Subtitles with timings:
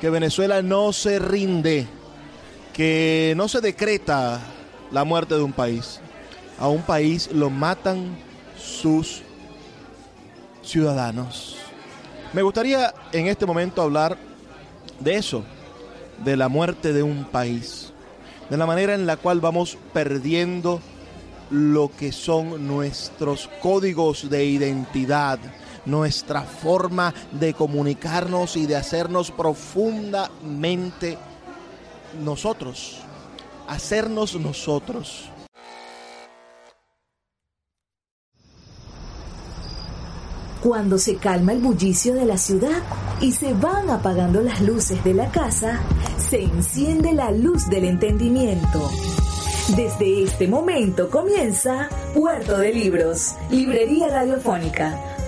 [0.00, 1.86] que Venezuela no se rinde,
[2.72, 4.40] que no se decreta
[4.90, 6.00] la muerte de un país.
[6.58, 8.16] A un país lo matan
[8.56, 9.22] sus
[10.62, 11.56] ciudadanos.
[12.32, 14.18] Me gustaría en este momento hablar
[15.00, 15.44] de eso,
[16.24, 17.92] de la muerte de un país,
[18.50, 20.80] de la manera en la cual vamos perdiendo
[21.50, 25.38] lo que son nuestros códigos de identidad,
[25.88, 31.18] nuestra forma de comunicarnos y de hacernos profundamente
[32.22, 32.98] nosotros,
[33.66, 35.30] hacernos nosotros.
[40.62, 42.82] Cuando se calma el bullicio de la ciudad
[43.20, 45.80] y se van apagando las luces de la casa,
[46.18, 48.90] se enciende la luz del entendimiento.
[49.76, 54.98] Desde este momento comienza Puerto de Libros, Librería Radiofónica,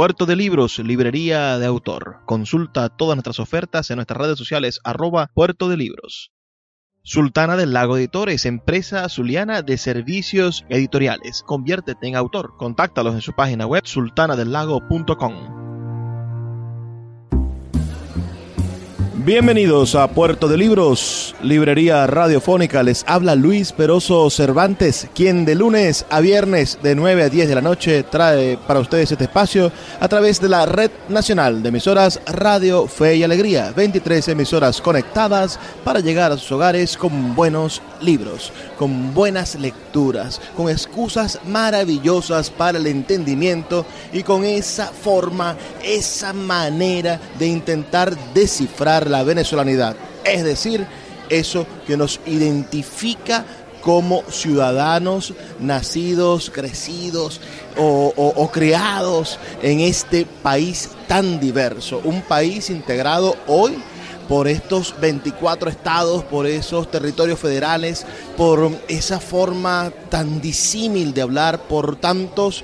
[0.00, 2.20] Puerto de Libros, Librería de Autor.
[2.24, 6.32] Consulta todas nuestras ofertas en nuestras redes sociales arroba Puerto de Libros.
[7.02, 11.42] Sultana del Lago Editores, empresa zuliana de servicios editoriales.
[11.42, 12.56] Conviértete en autor.
[12.56, 15.79] Contáctalos en su página web sultanadelago.com.
[19.30, 22.82] Bienvenidos a Puerto de Libros, librería radiofónica.
[22.82, 27.54] Les habla Luis Peroso Cervantes, quien de lunes a viernes de 9 a 10 de
[27.54, 29.70] la noche trae para ustedes este espacio
[30.00, 33.72] a través de la red nacional de emisoras Radio Fe y Alegría.
[33.76, 40.68] 23 emisoras conectadas para llegar a sus hogares con buenos libros, con buenas lecturas, con
[40.68, 49.22] excusas maravillosas para el entendimiento y con esa forma, esa manera de intentar descifrar la
[49.22, 50.86] venezolanidad, es decir,
[51.28, 53.44] eso que nos identifica
[53.80, 57.40] como ciudadanos nacidos, crecidos
[57.78, 63.78] o, o, criados en este país tan diverso, un país integrado hoy
[64.30, 71.62] por estos 24 estados, por esos territorios federales, por esa forma tan disímil de hablar,
[71.62, 72.62] por tantas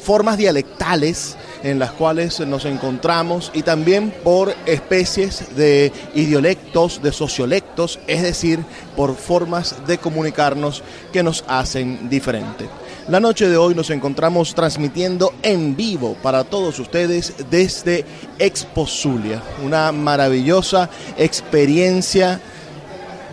[0.00, 7.98] formas dialectales en las cuales nos encontramos y también por especies de idiolectos, de sociolectos,
[8.06, 8.60] es decir,
[8.94, 12.68] por formas de comunicarnos que nos hacen diferente.
[13.08, 18.04] La noche de hoy nos encontramos transmitiendo en vivo para todos ustedes desde
[18.38, 22.38] Expo Zulia, una maravillosa experiencia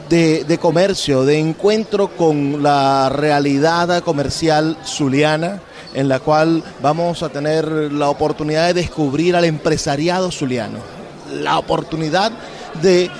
[0.07, 5.59] de, de, comercio, de encuentro con la realidad comercial zuliana
[5.93, 10.79] en la cual vamos a tener la oportunidad de descubrir al empresariado zuliano,
[11.33, 12.31] la oportunidad
[12.81, 13.11] de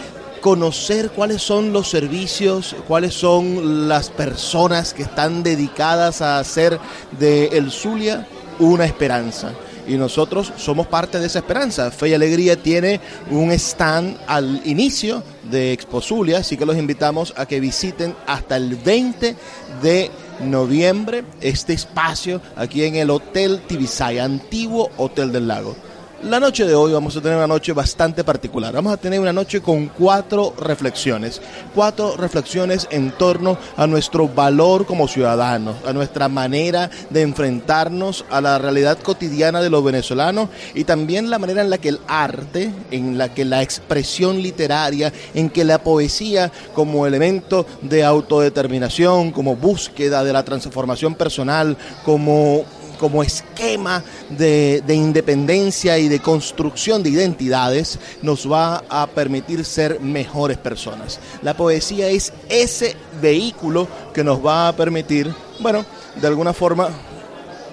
[0.46, 6.80] conocer cuáles son los servicios, cuáles son las personas que están dedicadas a hacer
[7.20, 8.28] de el Zulia
[8.60, 9.54] una esperanza
[9.88, 11.90] y nosotros somos parte de esa esperanza.
[11.90, 13.02] Fe y Alegría tiene
[13.32, 18.56] un stand al inicio de Expo Zulia, así que los invitamos a que visiten hasta
[18.56, 19.36] el 20
[19.82, 25.76] de noviembre este espacio aquí en el Hotel Tibisay, antiguo Hotel del Lago.
[26.25, 28.74] La noche de hoy vamos a tener una noche bastante particular.
[28.74, 31.40] Vamos a tener una noche con cuatro reflexiones.
[31.75, 38.41] Cuatro reflexiones en torno a nuestro valor como ciudadanos, a nuestra manera de enfrentarnos a
[38.41, 42.74] la realidad cotidiana de los venezolanos y también la manera en la que el arte,
[42.90, 49.56] en la que la expresión literaria, en que la poesía como elemento de autodeterminación, como
[49.56, 52.66] búsqueda de la transformación personal, como
[52.96, 60.58] como esquema de, independencia y de construcción de identidades nos va a permitir ser mejores
[60.58, 61.20] personas.
[61.42, 65.86] La poesía es ese vehículo que nos va a permitir, bueno,
[66.20, 66.90] de alguna forma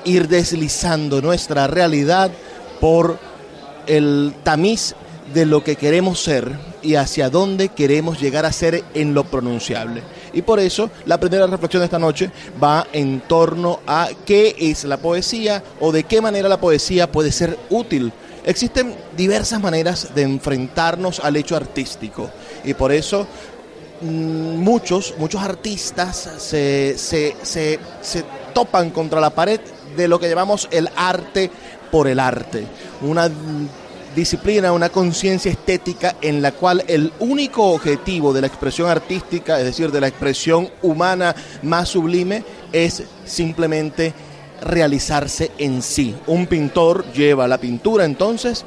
[0.04, 2.30] ir deslizando nuestra realidad
[2.80, 3.18] por
[3.86, 4.94] el tamiz
[5.32, 6.52] de lo que queremos ser
[6.82, 10.02] y hacia dónde queremos llegar a ser en lo pronunciable.
[10.32, 12.30] Y por eso la primera reflexión de esta noche
[12.62, 17.32] va en torno a qué es la poesía o de qué manera la poesía puede
[17.32, 18.12] ser útil.
[18.44, 22.30] Existen diversas maneras de enfrentarnos al hecho artístico
[22.64, 23.26] y por eso
[24.00, 29.60] mm, muchos, muchos artistas se, se, se, se topan contra la pared
[29.96, 31.50] de lo que llamamos el arte
[31.90, 32.66] por el arte.
[33.02, 33.30] Una
[34.14, 39.64] disciplina, una conciencia estética en la cual el único objetivo de la expresión artística, es
[39.64, 44.12] decir, de la expresión humana más sublime, es simplemente
[44.62, 46.14] realizarse en sí.
[46.26, 48.64] Un pintor lleva la pintura entonces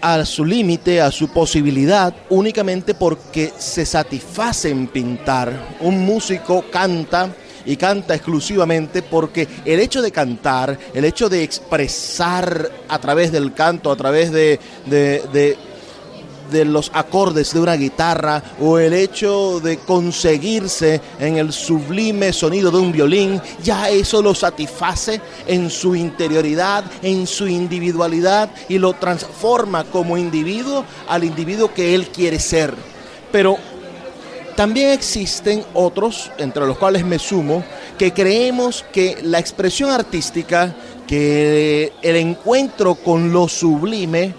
[0.00, 5.76] a su límite, a su posibilidad, únicamente porque se satisface en pintar.
[5.80, 7.34] Un músico canta
[7.66, 13.52] y canta exclusivamente porque el hecho de cantar, el hecho de expresar a través del
[13.52, 15.56] canto, a través de, de,
[16.64, 22.78] los acordes de una guitarra o el hecho de conseguirse en el sublime sonido de
[22.78, 29.82] un violín, ya eso lo satisface en su interioridad, en su individualidad y lo transforma
[29.82, 32.72] como individuo al individuo que él quiere ser.
[33.32, 33.58] Pero
[34.56, 37.64] también existen otros, entre los cuales me sumo,
[37.98, 40.74] que creemos que la expresión artística,
[41.06, 44.34] que el encuentro con lo sublime,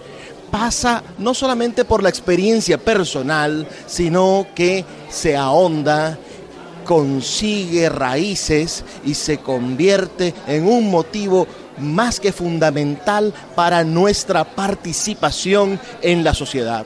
[0.52, 6.18] pasa no solamente por la experiencia personal, sino que se ahonda,
[6.86, 11.48] consigue raíces y se convierte en un motivo
[11.78, 16.86] más que fundamental para nuestra participación en la sociedad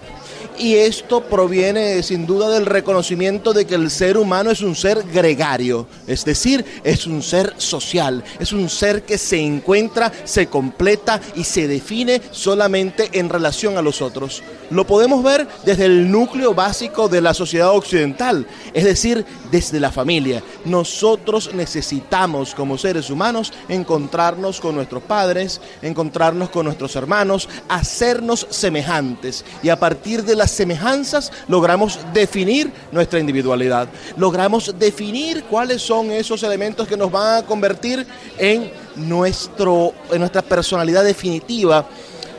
[0.59, 5.03] y esto proviene sin duda del reconocimiento de que el ser humano es un ser
[5.03, 11.21] gregario, es decir, es un ser social, es un ser que se encuentra, se completa
[11.35, 14.43] y se define solamente en relación a los otros.
[14.69, 19.91] Lo podemos ver desde el núcleo básico de la sociedad occidental, es decir, desde la
[19.91, 20.43] familia.
[20.65, 29.45] Nosotros necesitamos como seres humanos encontrarnos con nuestros padres, encontrarnos con nuestros hermanos, hacernos semejantes
[29.63, 33.87] y a partir de la semejanzas logramos definir nuestra individualidad,
[34.17, 38.05] logramos definir cuáles son esos elementos que nos van a convertir
[38.37, 41.85] en, nuestro, en nuestra personalidad definitiva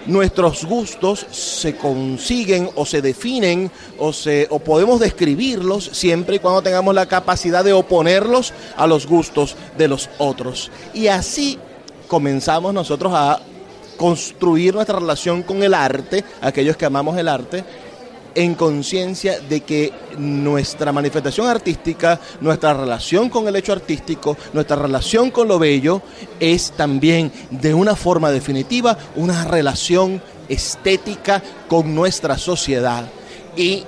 [0.06, 6.62] nuestros gustos se consiguen o se definen o, se, o podemos describirlos siempre y cuando
[6.62, 10.70] tengamos la capacidad de oponerlos a los gustos de los otros.
[10.94, 11.58] Y así
[12.08, 13.40] comenzamos nosotros a
[13.96, 17.62] construir nuestra relación con el arte, aquellos que amamos el arte,
[18.34, 25.30] en conciencia de que nuestra manifestación artística, nuestra relación con el hecho artístico, nuestra relación
[25.30, 26.02] con lo bello,
[26.38, 33.04] es también de una forma definitiva una relación estética con nuestra sociedad.
[33.56, 33.84] Y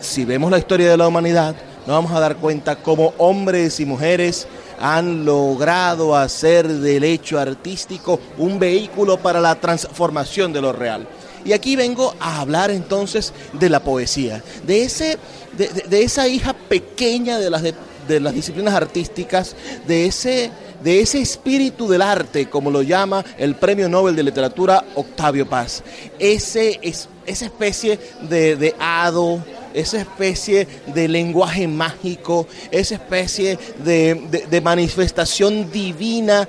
[0.00, 1.54] si vemos la historia de la humanidad,
[1.86, 4.46] nos vamos a dar cuenta cómo hombres y mujeres
[4.80, 11.06] han logrado hacer del hecho artístico un vehículo para la transformación de lo real.
[11.44, 15.18] Y aquí vengo a hablar entonces de la poesía, de, ese,
[15.56, 19.56] de, esa hija pequeña de las, de, las disciplinas artísticas,
[19.86, 20.50] de ese,
[20.82, 25.82] de ese espíritu del arte, como lo llama el Premio Nobel de Literatura Octavio Paz.
[26.18, 27.98] Ese, esa especie
[28.28, 29.42] de, de hado,
[29.72, 36.48] esa especie de lenguaje mágico, esa especie de, de manifestación divina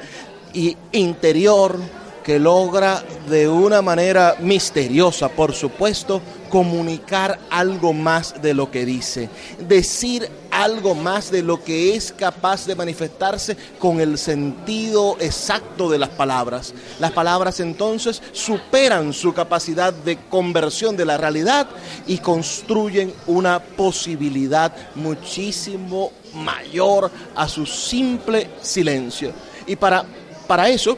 [0.53, 1.79] e interior
[2.23, 9.29] que logra de una manera misteriosa, por supuesto, comunicar algo más de lo que dice,
[9.59, 15.97] decir algo más de lo que es capaz de manifestarse con el sentido exacto de
[15.97, 16.73] las palabras.
[16.99, 21.67] Las palabras entonces superan su capacidad de conversión de la realidad
[22.05, 29.31] y construyen una posibilidad muchísimo mayor a su simple silencio.
[29.65, 30.03] Y para,
[30.47, 30.97] para eso,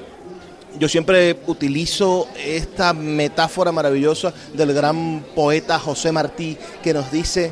[0.80, 7.52] yo siempre utilizo esta metáfora maravillosa del gran poeta José Martí que nos dice,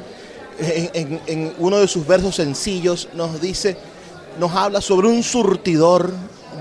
[0.59, 3.77] en, uno de sus versos sencillos, nos dice,
[4.39, 6.11] nos habla sobre un surtidor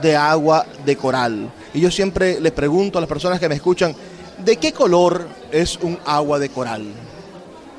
[0.02, 1.52] de agua de coral.
[1.74, 3.94] Y yo siempre le pregunto a las personas que me escuchan,
[4.44, 6.84] ¿de qué color es un agua de coral?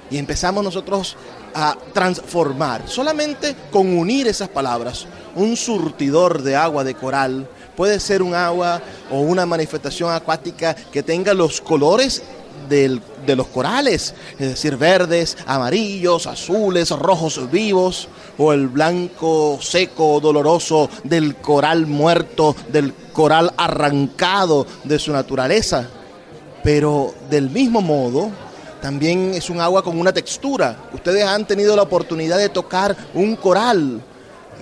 [0.09, 1.15] Y empezamos nosotros
[1.53, 8.21] a transformar, solamente con unir esas palabras, un surtidor de agua de coral puede ser
[8.21, 12.23] un agua o una manifestación acuática que tenga los colores
[12.69, 20.89] de los corales, es decir, verdes, amarillos, azules, rojos vivos, o el blanco seco, doloroso
[21.03, 25.87] del coral muerto, del coral arrancado de su naturaleza.
[26.63, 28.29] Pero del mismo modo,
[28.81, 30.77] también es un agua con una textura.
[30.93, 34.01] Ustedes han tenido la oportunidad de tocar un coral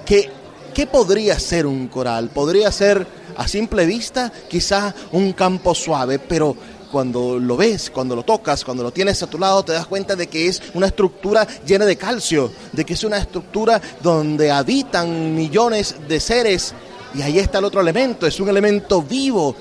[0.06, 0.30] que
[0.74, 2.30] ¿Qué podría ser un coral?
[2.30, 6.56] Podría ser a simple vista quizá un campo suave, pero
[6.92, 10.16] cuando lo ves, cuando lo tocas, cuando lo tienes a tu lado, te das cuenta
[10.16, 15.36] de que es una estructura llena de calcio, de que es una estructura donde habitan
[15.36, 16.74] millones de seres.
[17.14, 19.56] Y ahí está el otro elemento, es un elemento vivo,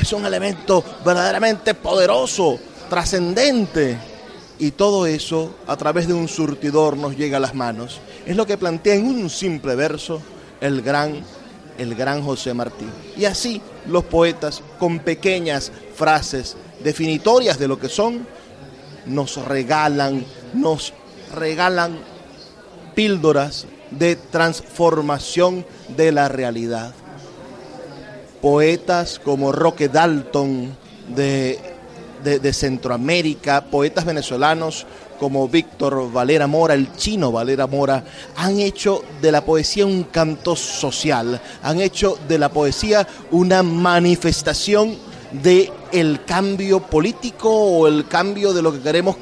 [0.00, 3.98] es un elemento verdaderamente poderoso, trascendente.
[4.58, 8.00] Y todo eso a través de un surtidor nos llega a las manos.
[8.24, 10.22] Es lo que plantea en un simple verso
[10.62, 11.22] el gran,
[11.76, 12.86] el gran José Martí.
[13.16, 18.26] Y así los poetas, con pequeñas frases definitorias de lo que son,
[19.04, 20.94] nos regalan, nos
[21.34, 21.98] regalan
[22.94, 25.66] píldoras de transformación
[25.96, 26.94] de la realidad.
[28.40, 30.76] Poetas como Roque Dalton
[31.08, 31.58] de,
[32.22, 34.86] de, Centroamérica, poetas venezolanos
[35.22, 38.02] como Víctor Valera Mora, el chino Valera Mora,
[38.34, 44.96] han hecho de la poesía un canto social, han hecho de la poesía una manifestación
[45.30, 49.16] de el cambio político o el cambio de lo que queremos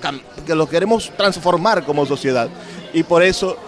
[0.46, 2.48] que lo queremos transformar como sociedad.
[2.94, 3.58] Y por eso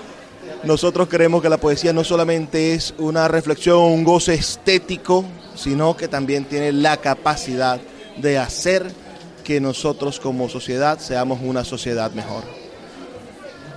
[0.64, 6.08] nosotros creemos que la poesía no solamente es una reflexión, un goce estético, sino que
[6.08, 7.78] también tiene la capacidad
[8.16, 8.90] de hacer
[9.42, 12.44] que nosotros como sociedad seamos una sociedad mejor.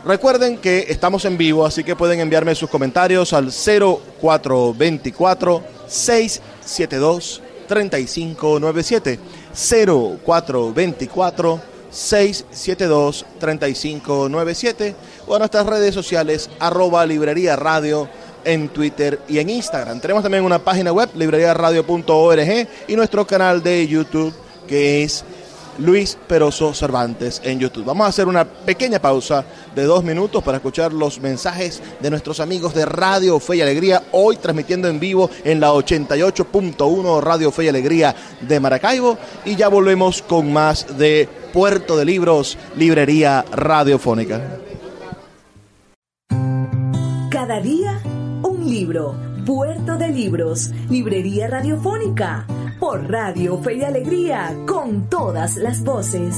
[0.06, 9.20] Recuerden que estamos en vivo, así que pueden enviarme sus comentarios al 0424 672 3597
[9.54, 14.96] 0424 672 3597
[15.28, 18.08] o a nuestras redes sociales arroba librería radio
[18.44, 20.00] en Twitter y en Instagram.
[20.00, 24.36] Tenemos también una página web, libreriaradio.org y nuestro canal de YouTube
[24.68, 25.24] que es
[25.80, 27.86] Luis Peroso Cervantes en YouTube.
[27.86, 32.40] Vamos a hacer una pequeña pausa de dos minutos para escuchar los mensajes de nuestros
[32.40, 37.66] amigos de Radio Fe y Alegría, hoy transmitiendo en vivo en la 88.1 Radio Fe
[37.66, 44.60] y Alegría de Maracaibo y ya volvemos con más de Puerto de Libros, Librería Radiofónica.
[47.30, 48.02] Cada día
[48.44, 49.16] un libro.
[49.46, 52.48] Puerto de Libros, Librería Radiofónica
[52.80, 56.36] por Radio Fe y Alegría, con todas las voces.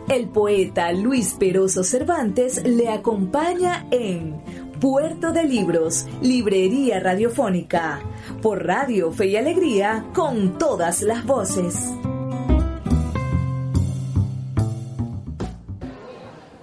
[0.10, 4.36] El poeta Luis Peroso Cervantes le acompaña en
[4.80, 8.02] Puerto de Libros, Librería Radiofónica,
[8.42, 11.90] por Radio Fe y Alegría, con todas las voces.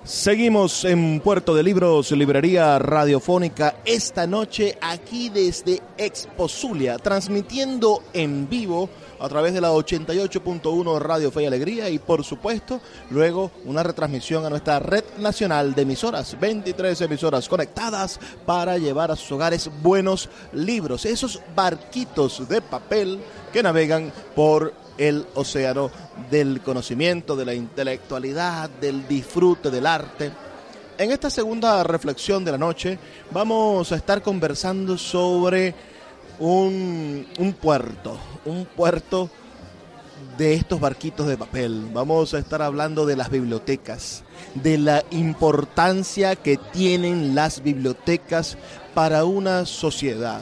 [0.04, 8.50] Seguimos en Puerto de Libros, Librería Radiofónica, esta noche aquí desde Expo Zulia, transmitiendo en
[8.50, 13.82] vivo a través de la 88.1 Radio Fe y Alegría y por supuesto luego una
[13.82, 19.70] retransmisión a nuestra red nacional de emisoras, 23 emisoras conectadas para llevar a sus hogares
[19.82, 23.20] buenos libros, esos barquitos de papel
[23.52, 25.90] que navegan por el océano
[26.30, 30.30] del conocimiento, de la intelectualidad, del disfrute del arte.
[30.98, 32.98] En esta segunda reflexión de la noche
[33.30, 35.74] vamos a estar conversando sobre
[36.40, 39.30] un, un puerto, un puerto
[40.36, 41.88] de estos barquitos de papel.
[41.92, 48.56] Vamos a estar hablando de las bibliotecas, de la importancia que tienen las bibliotecas
[48.94, 50.40] para una sociedad.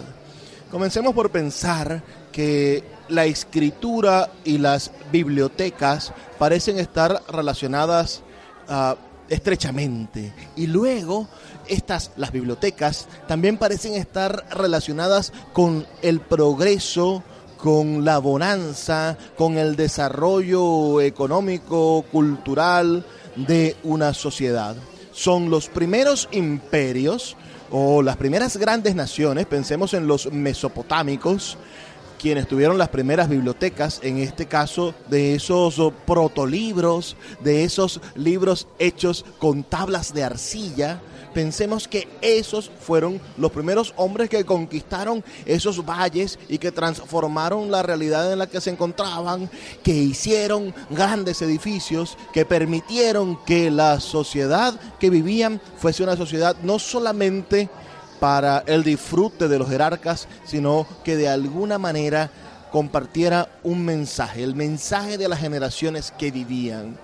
[0.70, 8.22] Comencemos por pensar que la escritura y las bibliotecas parecen estar relacionadas
[8.68, 8.94] uh,
[9.28, 10.32] estrechamente.
[10.56, 11.26] Y luego
[11.68, 17.22] estas, las bibliotecas, también parecen estar relacionadas con el progreso,
[17.56, 23.04] con la bonanza, con el desarrollo económico, cultural
[23.36, 24.76] de una sociedad.
[25.12, 27.36] Son los primeros imperios
[27.70, 31.58] o las primeras grandes naciones, pensemos en los mesopotámicos,
[32.18, 39.24] quienes tuvieron las primeras bibliotecas, en este caso de esos protolibros, de esos libros hechos
[39.38, 41.00] con tablas de arcilla,
[41.38, 47.80] Pensemos que esos fueron los primeros hombres que conquistaron esos valles y que transformaron la
[47.80, 49.48] realidad en la que se encontraban,
[49.84, 56.80] que hicieron grandes edificios, que permitieron que la sociedad que vivían fuese una sociedad no
[56.80, 57.70] solamente
[58.18, 62.32] para el disfrute de los jerarcas, sino que de alguna manera
[62.72, 66.98] compartiera un mensaje, el mensaje de las generaciones que vivían.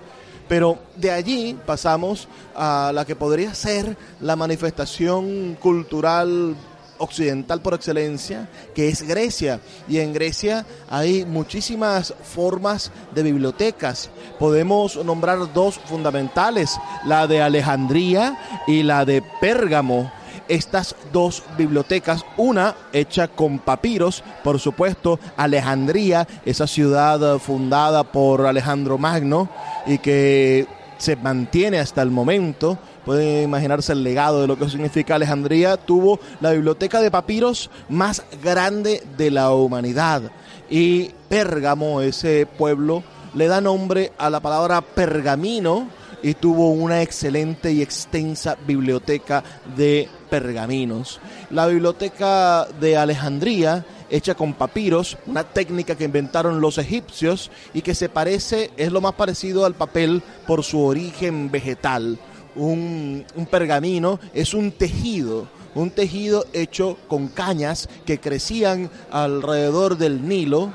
[0.47, 6.55] Pero de allí pasamos a la que podría ser la manifestación cultural
[6.97, 9.59] occidental por excelencia, que es Grecia.
[9.87, 14.09] Y en Grecia hay muchísimas formas de bibliotecas.
[14.39, 18.37] Podemos nombrar dos fundamentales, la de Alejandría
[18.67, 20.11] y la de Pérgamo
[20.47, 28.97] estas dos bibliotecas, una hecha con papiros, por supuesto, Alejandría, esa ciudad fundada por Alejandro
[28.97, 29.49] Magno
[29.85, 32.77] y que se mantiene hasta el momento.
[33.05, 35.77] Pueden imaginarse el legado de lo que significa Alejandría.
[35.77, 40.23] Tuvo la biblioteca de papiros más grande de la humanidad.
[40.69, 43.03] Y Pérgamo, ese pueblo,
[43.35, 45.87] le da nombre a la palabra pergamino
[46.23, 49.43] y tuvo una excelente y extensa biblioteca
[49.75, 50.09] de
[50.41, 51.21] pergaminos.
[51.49, 57.95] La biblioteca de Alejandría hecha con papiros, una técnica que inventaron los egipcios y que
[57.95, 62.19] se parece, es lo más parecido al papel por su origen vegetal.
[62.57, 70.73] Un, pergamino es un tejido, un tejido hecho con cañas que crecían alrededor del Nilo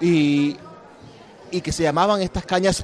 [0.00, 0.56] y,
[1.50, 2.80] y que se llamaban estas cañas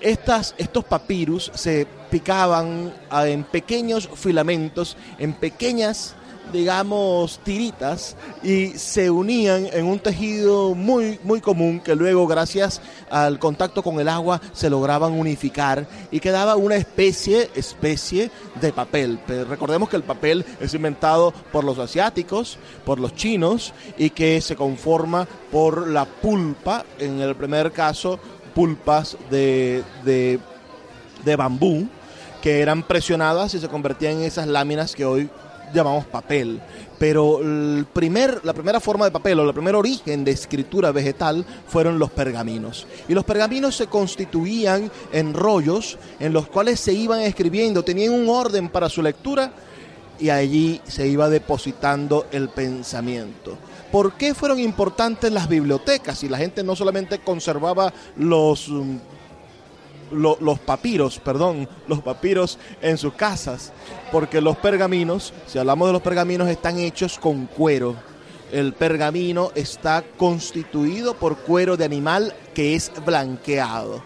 [0.00, 6.14] papyrus estos papirus se picaban ah, en pequeños filamentos, en pequeñas,
[6.52, 13.38] digamos, tiritas y se unían en un tejido muy, muy común que luego, gracias al
[13.38, 19.18] contacto con el agua, se lograban unificar y quedaba una especie, especie de papel.
[19.26, 24.40] Pero recordemos que el papel es inventado por los asiáticos, por los chinos y que
[24.40, 28.20] se conforma por la pulpa, en el primer caso,
[28.56, 31.86] pulpas de, de, bambú
[32.40, 35.28] que eran presionadas y se convertían en esas láminas que hoy
[35.74, 36.58] llamamos papel.
[36.98, 41.44] Pero el primer, la primera forma de papel o el primer origen de escritura vegetal
[41.68, 42.86] fueron los pergaminos.
[43.08, 48.30] Y los pergaminos se constituían en rollos en los cuales se iban escribiendo, tenían un
[48.30, 49.52] orden para su lectura
[50.18, 53.58] y allí se iba depositando el pensamiento.
[53.90, 56.22] ¿Por qué fueron importantes las bibliotecas?
[56.22, 58.96] Y la gente no solamente conservaba los, mm,
[60.10, 63.72] los papiros, perdón, los papiros en sus casas,
[64.12, 67.96] porque los pergaminos, si hablamos de los pergaminos, están hechos con cuero.
[68.52, 74.02] El pergamino está constituido por cuero de animal que es blanqueado.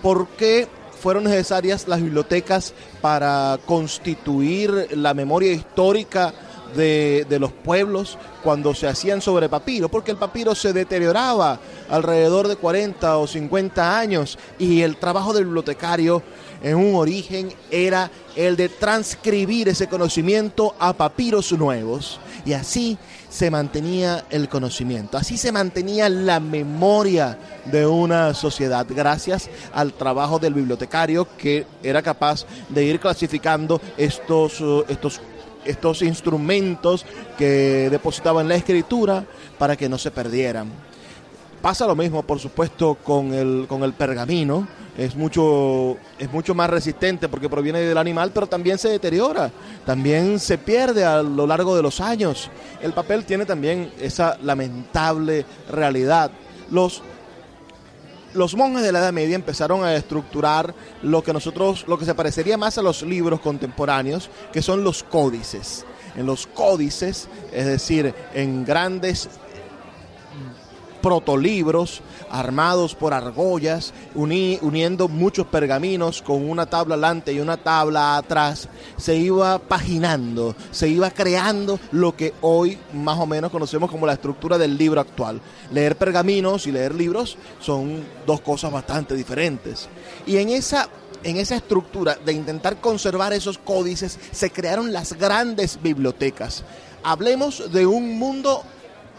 [0.00, 0.68] ¿Por qué
[1.04, 2.72] fueron necesarias las bibliotecas
[3.02, 6.32] para constituir la memoria histórica
[6.74, 11.58] de, los pueblos cuando se hacían sobre papiro, porque el papiro se deterioraba
[11.88, 16.22] alrededor de 40 o 50 años y el trabajo del bibliotecario
[16.62, 22.18] en un origen era el de transcribir ese conocimiento a papiros nuevos.
[22.46, 29.48] Y así se mantenía el conocimiento, así se mantenía la memoria de una sociedad gracias
[29.72, 35.20] al trabajo del bibliotecario que era capaz de ir clasificando estos, estos
[35.64, 37.04] estos instrumentos
[37.36, 39.24] que depositaban la escritura
[39.58, 40.68] para que no se perdieran.
[41.64, 44.68] Pasa lo mismo, por supuesto, con el, con el pergamino.
[44.98, 49.50] Es mucho, es mucho más resistente porque proviene del animal, pero también se deteriora,
[49.84, 52.50] también se pierde a lo largo de los años.
[52.82, 56.30] El papel tiene también esa lamentable realidad.
[56.70, 57.02] Los
[58.34, 62.14] los monjes de la Edad Media empezaron a estructurar lo que nosotros, lo que se
[62.14, 65.84] parecería más a los libros contemporáneos, que son los códices.
[66.16, 69.28] En los códices, es decir, en grandes
[71.04, 78.70] protolibros armados por argollas, uniendo muchos pergaminos con una tabla adelante y una tabla atrás,
[78.96, 84.14] se iba paginando, se iba creando lo que hoy más o menos conocemos como la
[84.14, 85.42] estructura del libro actual.
[85.70, 89.90] Leer pergaminos y leer libros son dos cosas bastante diferentes.
[90.26, 90.88] Y en esa
[91.22, 96.64] en esa estructura de intentar conservar esos códices se crearon las grandes bibliotecas.
[97.02, 98.62] Hablemos de un mundo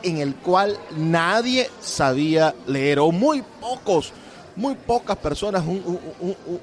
[0.06, 4.14] en el cual nadie sabía leer, o muy pocos,
[4.56, 5.64] muy pocas personas,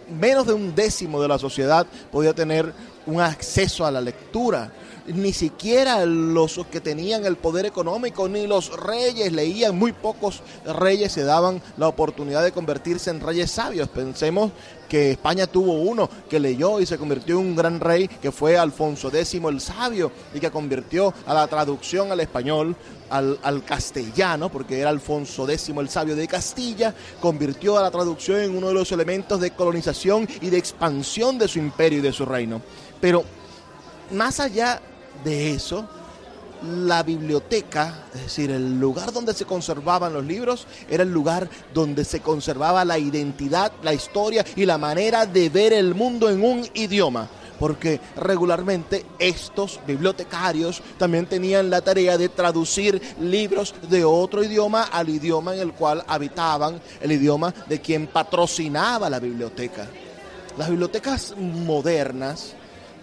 [0.09, 2.73] menos de un décimo de la sociedad podía tener
[3.05, 4.73] un acceso a la lectura.
[5.07, 11.13] ni siquiera los que tenían el poder económico, ni los reyes leían, muy pocos reyes
[11.13, 13.89] se daban la oportunidad de convertirse en reyes sabios.
[13.89, 14.53] Pensemos
[14.89, 18.57] que España tuvo uno que leyó y se convirtió en un gran rey, que fue
[18.57, 22.77] Alfonso X el Sabio, y que convirtió a la traducción al español,
[23.13, 28.57] al, castellano, porque era Alfonso X el Sabio de Castilla, convirtió a la traducción en
[28.57, 32.25] uno de los elementos de colonización y de expansión de su imperio y de su
[32.25, 32.63] reino.
[33.01, 33.25] Pero
[34.13, 34.81] más allá
[35.25, 35.87] de eso,
[36.63, 42.05] la biblioteca, es decir, el lugar donde se conservaban los libros, era el lugar donde
[42.05, 46.67] se conservaba la identidad, la historia y la manera de ver el mundo en un
[46.75, 47.29] idioma.
[47.63, 55.09] Porque regularmente estos bibliotecarios también tenían la tarea de traducir libros de otro idioma al
[55.09, 59.87] idioma en el cual habitaban, el idioma de quien patrocinaba la biblioteca.
[60.59, 62.55] Las bibliotecas modernas,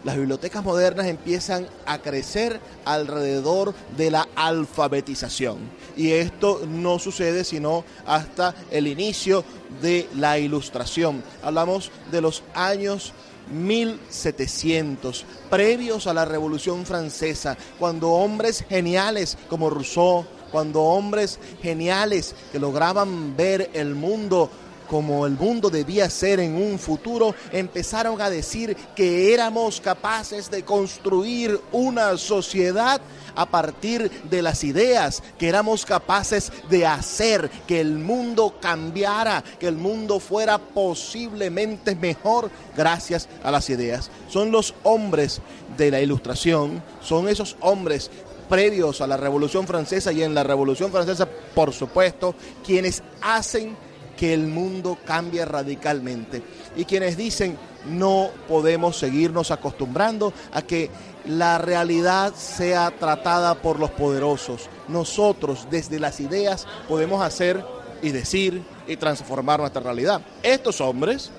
[0.04, 5.58] las bibliotecas modernas empiezan a crecer alrededor de la alfabetización.
[5.96, 9.46] Y esto no sucede sino hasta el inicio
[9.82, 11.24] de la ilustración.
[11.44, 13.14] Hablamos de los años
[13.52, 22.60] 1700, previos a la Revolución Francesa, cuando hombres geniales como Rousseau, cuando hombres geniales que
[22.60, 24.50] lograban ver el mundo
[24.90, 30.64] como el mundo debía ser en un futuro, empezaron a decir que éramos capaces de
[30.64, 33.00] construir una sociedad
[33.36, 39.68] a partir de las ideas, que éramos capaces de hacer que el mundo cambiara, que
[39.68, 44.10] el mundo fuera posiblemente mejor gracias a las ideas.
[44.28, 45.42] Son los hombres
[45.78, 48.10] de la ilustración, son esos hombres
[48.50, 52.34] previos a la Revolución Francesa y en la Revolución Francesa, por supuesto,
[52.66, 53.78] quienes hacen
[54.20, 56.44] que el mundo cambie radicalmente.
[56.76, 60.90] Y quienes dicen no podemos seguirnos acostumbrando a que
[61.26, 64.70] la realidad sea tratada por los poderosos.
[64.90, 67.64] Nosotros desde las ideas podemos hacer
[68.02, 70.20] y decir y transformar nuestra realidad.
[70.44, 71.32] Estos hombres,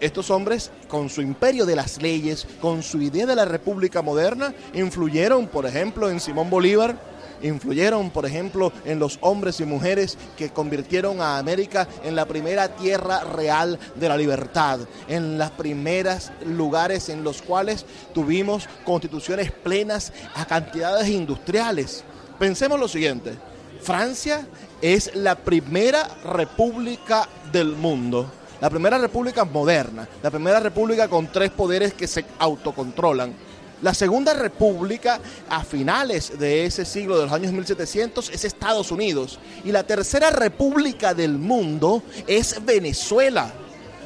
[0.00, 4.54] estos hombres con su imperio de las leyes, con su idea de la república moderna,
[4.72, 7.11] influyeron, por ejemplo, en Simón Bolívar,
[7.42, 12.68] influyeron, por ejemplo, en los hombres y mujeres que convirtieron a América en la primera
[12.76, 20.12] tierra real de la libertad, en los primeros lugares en los cuales tuvimos constituciones plenas
[20.34, 22.04] a cantidades industriales.
[22.38, 23.36] Pensemos lo siguiente,
[23.82, 24.46] Francia
[24.80, 28.30] es la primera república del mundo.
[28.60, 33.34] La primera república moderna, la primera república con tres poderes que se autocontrolan
[33.82, 39.38] la Segunda República a finales de ese siglo de los años 1700 es Estados Unidos
[39.64, 43.52] y la Tercera República del mundo es Venezuela.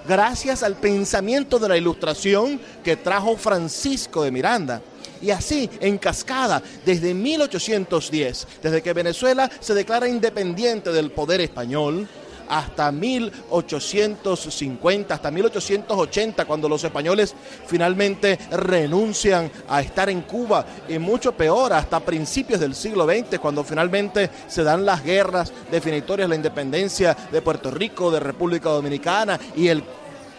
[0.08, 4.80] Gracias al pensamiento de la ilustración que trajo Francisco de Miranda.
[5.20, 12.06] Y así, en cascada, desde 1810, desde que Venezuela se declara independiente del poder español,
[12.48, 17.34] hasta 1850, hasta 1880, cuando los españoles
[17.66, 23.64] finalmente renuncian a estar en Cuba, y mucho peor, hasta principios del siglo XX, cuando
[23.64, 29.68] finalmente se dan las guerras definitorias, la independencia de Puerto Rico, de República Dominicana y
[29.68, 29.82] el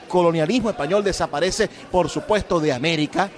[0.08, 3.30] colonialismo español desaparece, por supuesto, de América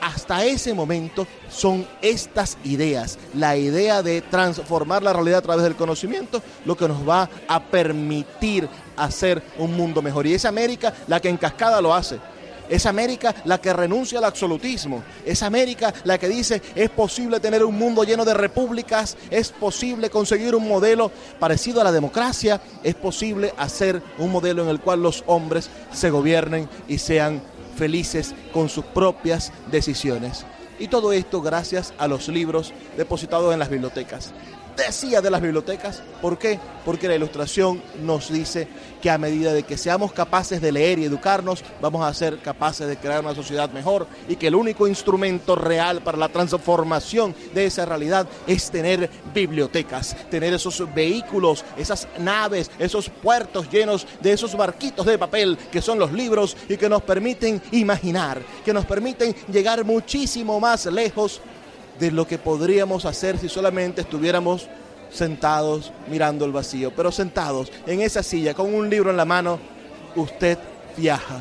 [0.00, 5.76] hasta ese momento son estas ideas, la idea de transformar la realidad a través del
[5.76, 10.26] conocimiento, lo que nos va a permitir hacer un mundo mejor.
[10.26, 12.18] Y es América la que en cascada lo hace.
[12.68, 15.02] Es América la que renuncia al absolutismo.
[15.26, 20.08] Es América la que dice es posible tener un mundo lleno de repúblicas, es posible
[20.08, 25.02] conseguir un modelo parecido a la democracia, es posible hacer un modelo en el cual
[25.02, 27.42] los hombres se gobiernen y sean
[27.74, 30.46] felices con sus propias decisiones.
[30.78, 34.32] Y todo esto gracias a los libros depositados en las bibliotecas
[34.76, 36.02] decía de las bibliotecas.
[36.20, 36.58] ¿Por qué?
[36.84, 38.68] Porque la ilustración nos dice
[39.00, 42.86] que a medida de que seamos capaces de leer y educarnos, vamos a ser capaces
[42.86, 47.66] de crear una sociedad mejor y que el único instrumento real para la transformación de
[47.66, 54.56] esa realidad es tener bibliotecas, tener esos vehículos, esas naves, esos puertos llenos de esos
[54.56, 59.34] barquitos de papel que son los libros y que nos permiten imaginar, que nos permiten
[59.52, 61.40] llegar muchísimo más lejos
[61.98, 64.68] de lo que podríamos hacer si solamente estuviéramos
[65.10, 66.92] sentados mirando el vacío.
[66.94, 69.58] Pero sentados en esa silla con un libro en la mano,
[70.16, 70.58] usted
[70.96, 71.40] viaja,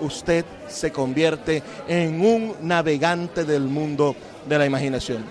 [0.00, 4.14] usted se convierte en un navegante del mundo
[4.46, 5.24] de la imaginación.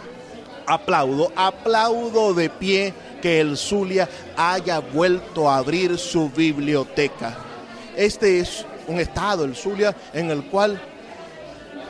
[0.66, 7.38] Aplaudo, aplaudo de pie que el Zulia haya vuelto a abrir su biblioteca.
[7.96, 10.82] Este es un estado, el Zulia, en el cual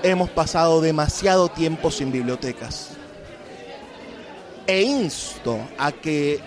[0.04, 2.90] hemos pasado demasiado tiempo sin bibliotecas.
[4.68, 6.42] E insto a que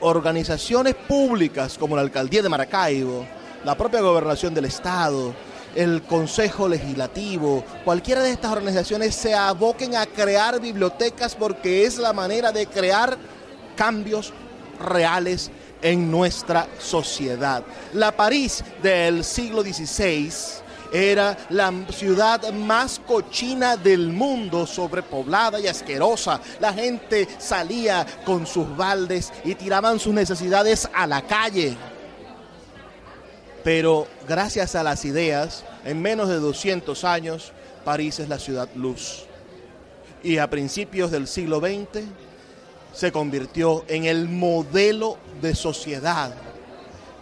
[0.00, 3.26] organizaciones públicas como la Alcaldía de Maracaibo,
[3.64, 5.34] la propia Gobernación del Estado,
[5.74, 12.12] el Consejo Legislativo, cualquiera de estas organizaciones se aboquen a crear bibliotecas porque es la
[12.12, 13.16] manera de crear
[13.76, 14.32] cambios
[14.80, 15.50] reales
[15.82, 17.62] en nuestra sociedad.
[17.92, 20.30] La París del siglo XVI
[20.92, 26.40] era la ciudad más cochina del mundo, sobrepoblada y asquerosa.
[26.60, 31.76] La gente salía con sus baldes y tiraban sus necesidades a la calle.
[33.62, 37.52] Pero gracias a las ideas, en menos de 200 años,
[37.84, 39.24] París es la ciudad luz.
[40.22, 42.04] Y a principios del siglo XX
[42.92, 46.34] se convirtió en el modelo de sociedad.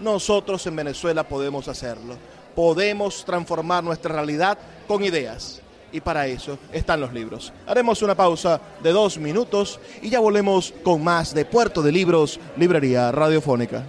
[0.00, 2.16] Nosotros en Venezuela podemos hacerlo.
[2.58, 5.62] Podemos transformar nuestra realidad con ideas.
[5.92, 7.52] Y para eso están los libros.
[7.68, 12.40] Haremos una pausa de dos minutos y ya volvemos con más de Puerto de Libros,
[12.56, 13.84] Librería Radiofónica.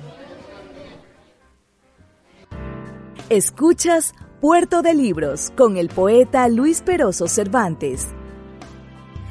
[3.32, 8.10] Escuchas Puerto de Libros con el poeta Luis Peroso Cervantes.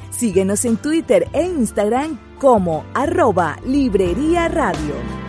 [0.09, 5.28] Síguenos en Twitter e Instagram como arroba Librería Radio.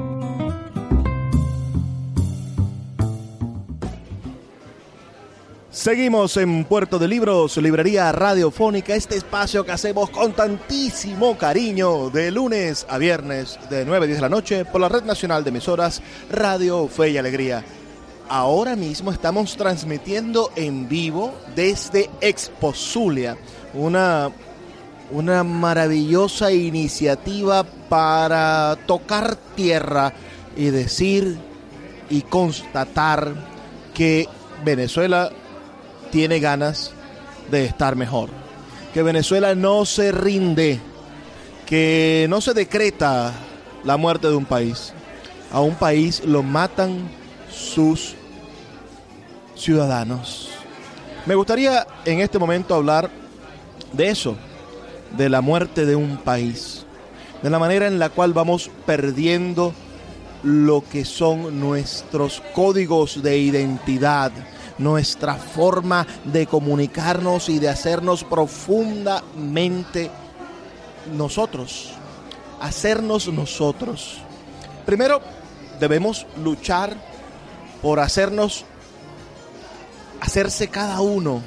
[5.81, 12.29] Seguimos en Puerto de Libros, Librería Radiofónica, este espacio que hacemos con tantísimo cariño de
[12.29, 15.49] lunes a viernes de 9 a 10 de la noche por la Red Nacional de
[15.49, 17.65] Emisoras Radio Fe y Alegría.
[18.29, 23.35] Ahora mismo estamos transmitiendo en vivo desde Expo Zulia,
[23.73, 24.29] una,
[25.09, 30.13] una maravillosa iniciativa para tocar tierra
[30.55, 31.39] y decir
[32.07, 33.33] y constatar
[33.95, 34.27] que
[34.63, 35.31] Venezuela
[36.11, 36.91] tiene ganas
[37.49, 38.29] de estar mejor,
[38.93, 40.79] que Venezuela no se rinde,
[41.65, 43.33] que no se decreta
[43.83, 44.93] la muerte de un país.
[45.51, 47.09] A un país lo matan
[47.49, 48.15] sus
[49.55, 50.49] ciudadanos.
[51.25, 53.09] Me gustaría en este momento hablar
[53.93, 54.35] de eso,
[55.17, 56.85] de la muerte de un país,
[57.41, 59.73] de la manera en la cual vamos perdiendo
[60.43, 64.31] lo que son nuestros códigos de identidad,
[64.77, 70.11] nuestra forma de comunicarnos y de hacernos profundamente
[71.15, 71.91] nosotros,
[72.59, 74.19] hacernos nosotros.
[74.85, 75.21] Primero,
[75.79, 76.95] debemos luchar
[77.81, 78.65] por hacernos,
[80.19, 81.41] hacerse cada uno,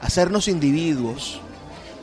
[0.00, 1.40] hacernos individuos,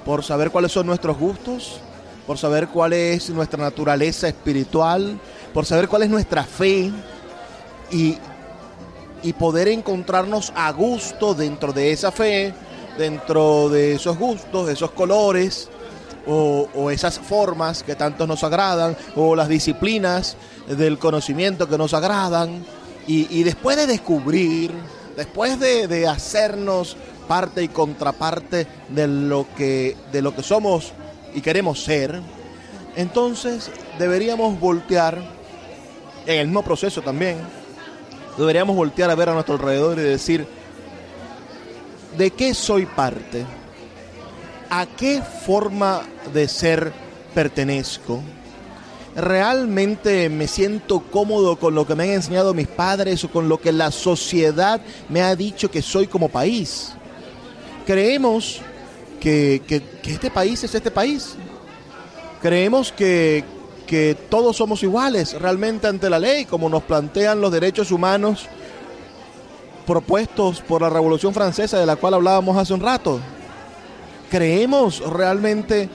[0.05, 1.79] por saber cuáles son nuestros gustos,
[2.27, 5.19] por saber cuál es nuestra naturaleza espiritual,
[5.53, 6.91] por saber cuál es nuestra fe
[7.91, 8.17] y
[9.23, 12.53] y poder encontrarnos a gusto dentro de esa fe,
[12.97, 15.69] dentro de esos gustos, esos colores
[16.27, 22.63] o, esas formas que tanto nos agradan o las disciplinas del conocimiento que nos agradan.
[23.05, 24.71] Y, después de descubrir,
[25.17, 26.95] después de, de, hacernos
[27.27, 30.93] parte y contraparte de lo que de lo que somos
[31.33, 32.21] y queremos ser,
[32.95, 35.21] entonces deberíamos voltear
[36.25, 37.37] en el mismo proceso también
[38.37, 40.45] deberíamos voltear a ver a nuestro alrededor y decir,
[42.17, 43.45] ¿de qué soy parte?
[44.69, 46.01] ¿A qué forma
[46.33, 46.91] de ser
[47.33, 48.21] pertenezco?
[49.15, 53.61] ¿Realmente me siento cómodo con lo que me han enseñado mis padres o con lo
[53.61, 56.93] que la sociedad me ha dicho que soy como país?
[57.85, 58.61] Creemos
[59.19, 59.61] que,
[60.03, 61.35] este país es este país.
[62.41, 63.43] Creemos que,
[63.85, 68.47] que todos somos iguales realmente ante la ley, como nos plantean los derechos humanos
[69.85, 73.19] propuestos por la Revolución Francesa de la cual hablábamos hace un rato.
[74.29, 75.89] ¿Creemos realmente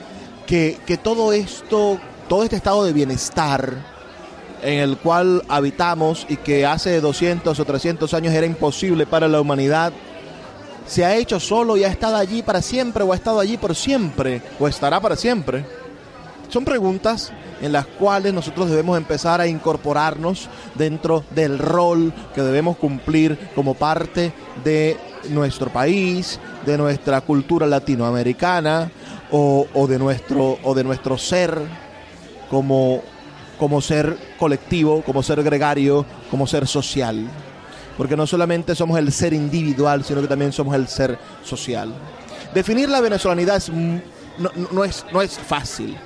[0.45, 3.73] que, que todo esto, todo este estado de bienestar
[4.61, 9.41] en el cual habitamos y que hace 200 o 300 años era imposible para la
[9.41, 9.93] humanidad,
[10.85, 13.75] se ha hecho solo y ha estado allí para siempre o ha estado allí por
[13.75, 15.65] siempre o estará para siempre?
[16.49, 22.77] Son preguntas en las cuales nosotros debemos empezar a incorporarnos dentro del rol que debemos
[22.77, 24.31] cumplir como parte
[24.63, 24.97] de
[25.29, 28.91] nuestro país, de nuestra cultura latinoamericana
[29.31, 31.59] o, de, nuestro, o de nuestro ser
[32.49, 33.01] como,
[33.59, 37.27] como ser colectivo, como ser gregario, como ser social.
[37.97, 41.93] Porque no solamente somos el ser individual, sino que también somos el ser social.
[42.53, 45.97] Definir la venezolanidad es, no, es, no es fácil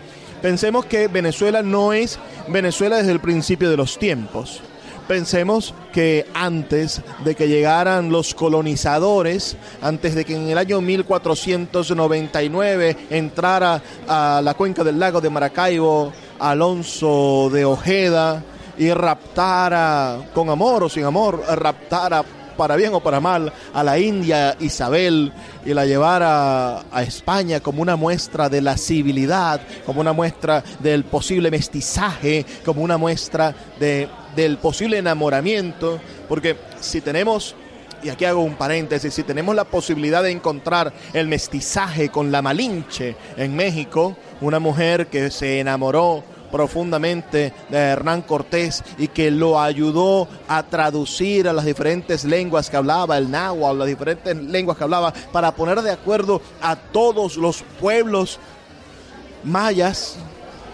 [0.43, 4.59] Pensemos que Venezuela no es Venezuela desde el principio de los tiempos.
[5.07, 12.97] Pensemos que antes de que llegaran los colonizadores, antes de que en el año 1499
[13.09, 18.43] entrara a la cuenca del lago de Maracaibo Alonso de Ojeda
[18.77, 22.21] y raptara con amor o sin amor, raptara
[22.55, 25.31] para bien o para mal, a la India Isabel
[25.65, 31.03] y la llevara a España como una muestra de la civilidad, como una muestra del
[31.03, 37.55] posible mestizaje, como una muestra de, del posible enamoramiento, porque si tenemos
[38.03, 42.41] y aquí hago un paréntesis, si tenemos la posibilidad de encontrar el mestizaje con la
[42.41, 49.59] Malinche en México, una mujer que se enamoró profundamente de Hernán Cortés y que lo
[49.59, 54.83] ayudó a traducir a las diferentes lenguas que hablaba, el náhuatl, las diferentes lenguas que
[54.83, 58.37] hablaba, para poner de acuerdo a todos los pueblos
[59.43, 60.17] mayas,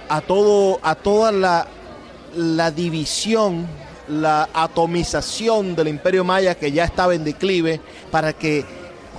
[0.09, 1.65] a, todo, a toda la,
[2.35, 3.65] la división
[4.09, 7.79] la atomización del imperio maya que ya estaba en declive
[8.11, 8.65] para que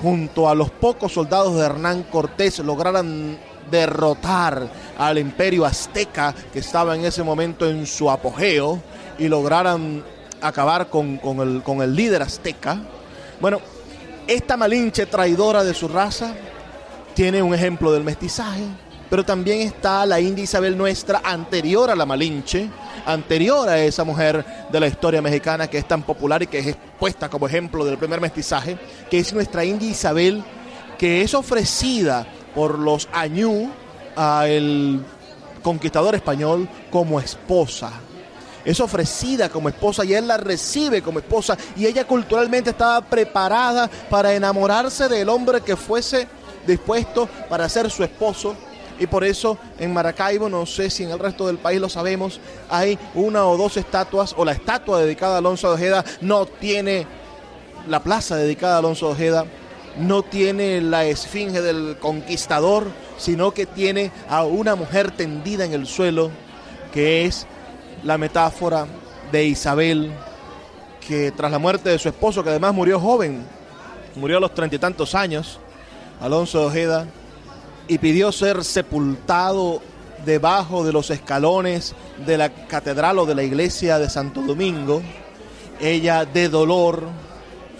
[0.02, 3.38] junto a los pocos soldados de Hernán Cortés lograran
[3.70, 8.80] derrotar al imperio azteca que estaba en ese momento en su apogeo
[9.18, 10.02] y lograran
[10.40, 12.78] acabar con, el, con el líder azteca.
[13.40, 13.60] Bueno,
[14.26, 16.34] esta Malinche traidora de su raza
[17.14, 18.62] tiene un ejemplo del mestizaje,
[19.08, 22.68] pero también está la India Isabel nuestra anterior a la Malinche,
[23.06, 26.66] anterior a esa mujer de la historia mexicana que es tan popular y que es
[26.68, 28.78] expuesta como ejemplo del primer mestizaje,
[29.10, 30.44] que es nuestra India Isabel,
[30.96, 33.70] que es ofrecida por los Añú
[34.16, 35.04] al
[35.62, 37.92] conquistador español como esposa.
[38.64, 43.88] Es ofrecida como esposa y él la recibe como esposa y ella culturalmente estaba preparada
[44.10, 46.28] para enamorarse del hombre que fuese
[46.66, 48.54] dispuesto para ser su esposo.
[48.98, 52.38] Y por eso en Maracaibo, no sé si en el resto del país lo sabemos,
[52.68, 57.06] hay una o dos estatuas o la estatua dedicada a Alonso de Ojeda no tiene
[57.88, 59.46] la plaza dedicada a Alonso de Ojeda
[59.98, 62.86] no tiene la esfinge del conquistador,
[63.18, 66.30] sino que tiene a una mujer tendida en el suelo,
[66.92, 67.46] que es
[68.02, 68.86] la metáfora
[69.30, 70.12] de Isabel,
[71.06, 73.44] que tras la muerte de su esposo, que además murió joven,
[74.16, 75.58] murió a los treinta y tantos años,
[76.20, 77.06] Alonso Ojeda,
[77.88, 79.82] y pidió ser sepultado
[80.24, 81.94] debajo de los escalones
[82.26, 85.02] de la catedral o de la iglesia de Santo Domingo,
[85.80, 87.08] ella de dolor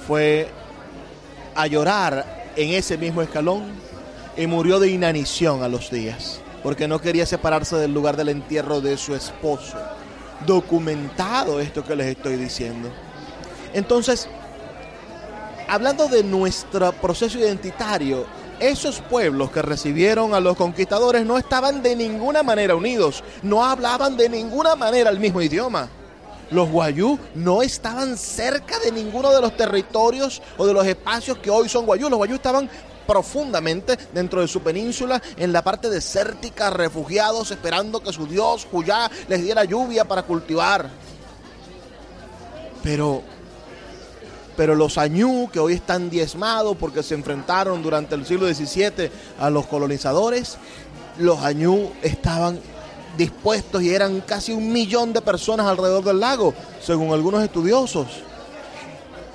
[0.07, 0.49] fue
[1.55, 3.65] a llorar en ese mismo escalón
[4.37, 8.81] y murió de inanición a los días, porque no quería separarse del lugar del entierro
[8.81, 9.77] de su esposo.
[10.47, 12.89] Documentado esto que les estoy diciendo.
[13.75, 14.29] Entonces,
[15.69, 18.27] hablando de nuestro proceso identitario,
[18.59, 24.17] esos pueblos que recibieron a los conquistadores no estaban de ninguna manera unidos, no hablaban
[24.17, 25.89] de ninguna manera el mismo idioma
[26.51, 31.51] los guayú no estaban cerca de ninguno de los territorios o de los espacios que
[31.51, 32.09] hoy son guayú.
[32.09, 32.69] Los guayú estaban
[33.07, 39.11] profundamente dentro de su península, en la parte desértica, refugiados, esperando que su dios Juyá
[39.29, 40.89] les diera lluvia para cultivar.
[42.83, 43.23] Pero,
[44.57, 49.11] pero los añú, que hoy están diezmados porque se enfrentaron durante el siglo XVII
[49.41, 50.57] a los colonizadores,
[51.19, 52.61] los añú estaban
[53.17, 58.07] dispuestos y eran casi un millón de personas alrededor del lago, según algunos estudiosos.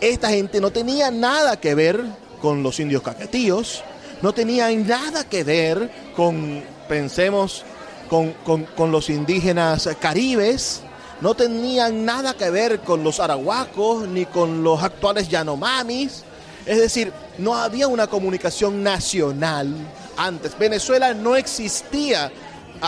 [0.01, 2.03] Esta gente no tenía nada que ver
[2.41, 3.83] con los indios caquetíos,
[4.21, 7.63] no tenía nada que ver con, pensemos,
[8.09, 8.33] con,
[8.75, 10.81] con los indígenas caribes,
[11.21, 16.23] no tenían nada que ver con los arahuacos ni con los actuales yanomamis.
[16.65, 19.73] Es decir, no había una comunicación nacional
[20.17, 20.57] antes.
[20.57, 22.31] Venezuela no existía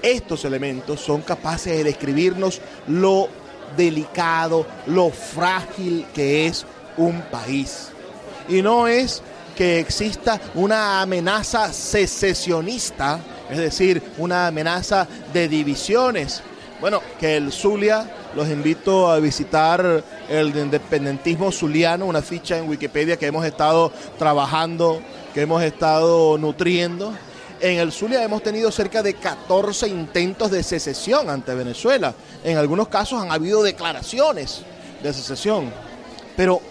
[0.00, 3.28] Estos elementos son capaces de describirnos lo
[3.76, 6.64] delicado, lo frágil que es
[6.96, 7.88] un país.
[8.48, 9.22] Y no es
[9.56, 16.42] que exista una amenaza secesionista, es decir, una amenaza de divisiones.
[16.80, 23.16] Bueno, que el Zulia, los invito a visitar el independentismo zuliano, una ficha en Wikipedia
[23.16, 25.00] que hemos estado trabajando
[25.34, 27.12] que hemos estado nutriendo.
[27.60, 32.14] En el Zulia hemos tenido cerca de 14 intentos de secesión ante Venezuela.
[32.44, 34.62] En algunos casos han habido declaraciones
[35.02, 35.72] de secesión.
[36.36, 36.62] Pero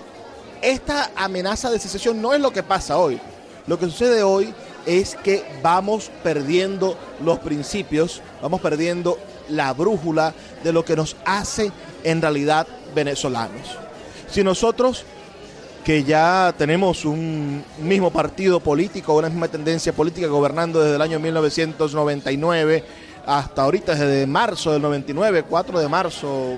[0.64, 3.20] esta amenaza de secesión no es lo que pasa hoy.
[3.68, 4.53] Lo que sucede hoy
[4.86, 9.18] es que vamos perdiendo los principios, vamos perdiendo
[9.49, 10.34] la brújula
[10.64, 11.72] de lo que nos hace
[12.03, 13.78] en realidad venezolanos.
[14.32, 15.05] Si nosotros
[15.84, 21.20] que ya tenemos un mismo partido político, una misma tendencia política gobernando desde el año
[21.20, 22.84] 1999
[23.26, 26.57] hasta ahorita, desde marzo del 99, 4 de marzo,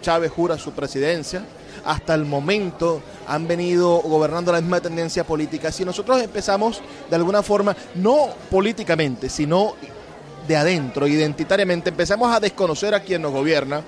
[0.00, 1.44] Chávez jura su presidencia.
[1.86, 5.72] Hasta el momento han venido gobernando la misma tendencia política.
[5.72, 9.74] Si nosotros empezamos de alguna forma, no políticamente, sino
[10.46, 13.82] de adentro, identitariamente, empezamos a desconocer a quien nos gobierna,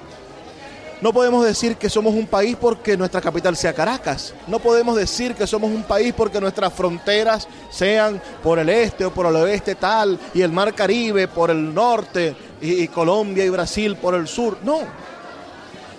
[1.00, 4.34] no podemos decir que somos un país porque nuestra capital sea Caracas.
[4.48, 9.14] No podemos decir que somos un país porque nuestras fronteras sean por el este o
[9.14, 13.94] por el oeste tal y el mar Caribe por el norte y, Colombia y Brasil
[13.94, 14.58] por el sur.
[14.64, 14.80] No.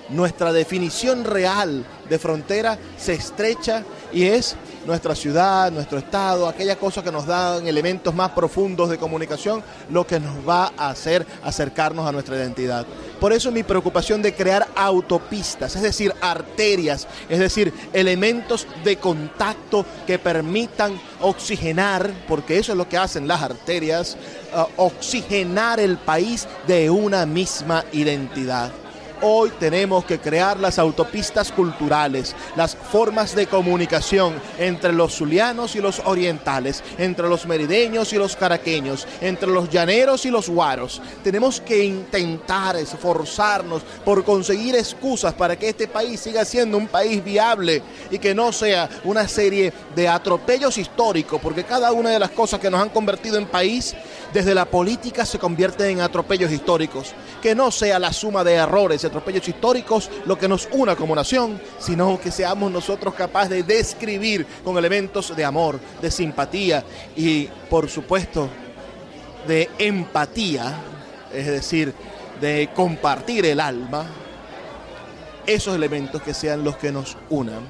[0.10, 4.55] Nuestra definición real de frontera se estrecha y es
[4.88, 10.07] nuestra ciudad, nuestro estado, aquellas cosas que nos dan elementos más profundos de comunicación, lo
[10.07, 12.88] que nos va a hacer acercarnos a nuestra identidad.
[13.20, 19.86] Por eso mi preocupación de crear autopistas, es decir, arterias, es decir, elementos de contacto
[20.07, 24.18] que permitan oxigenar, porque eso es lo que hacen las arterias,
[24.55, 28.72] uh, oxigenar el país de una misma identidad.
[29.22, 35.82] Hoy tenemos que crear las autopistas culturales, las formas de comunicación entre los zulianos y
[35.82, 41.01] los orientales, entre los merideños y los caraqueños, entre los llaneros y los guaros.
[41.22, 47.22] Tenemos que intentar esforzarnos por conseguir excusas para que este país siga siendo un país
[47.22, 52.32] viable y que no sea una serie de atropellos históricos, porque cada una de las
[52.32, 53.93] cosas que nos han convertido en país
[54.32, 57.13] desde la política se convierte en atropellos históricos.
[57.41, 61.62] Que no sea la suma de errores atropellos históricos lo que nos una como nación,
[61.80, 66.84] sino que seamos nosotros capaces de describir con elementos de amor, de simpatía
[67.16, 68.49] y, por supuesto,
[69.47, 70.80] de empatía,
[71.34, 71.93] es decir,
[72.39, 74.05] de compartir el alma,
[75.45, 77.68] esos elementos que sean los que nos unan.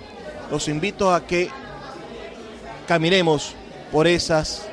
[0.51, 1.49] Los invito a que
[2.87, 3.53] caminemos
[3.91, 4.63] por esas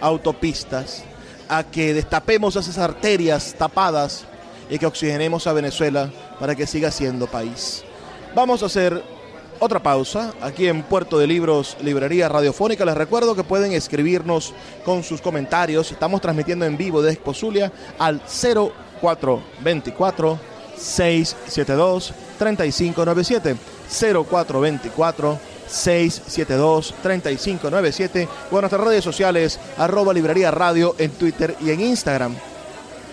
[0.00, 1.04] autopistas
[1.48, 4.24] a que destapemos esas arterias tapadas
[4.70, 7.84] y que oxigenemos a Venezuela para que siga siendo país.
[8.34, 9.02] Vamos a hacer
[9.58, 12.84] otra pausa aquí en Puerto de Libros, Librería Radiofónica.
[12.84, 14.54] Les recuerdo que pueden escribirnos
[14.84, 15.92] con sus comentarios.
[15.92, 20.38] Estamos transmitiendo en vivo desde Exposulia al 0424
[20.76, 23.56] 672 3597
[23.90, 32.34] 0424 672-3597 o en nuestras redes sociales arroba librería radio en Twitter y en Instagram.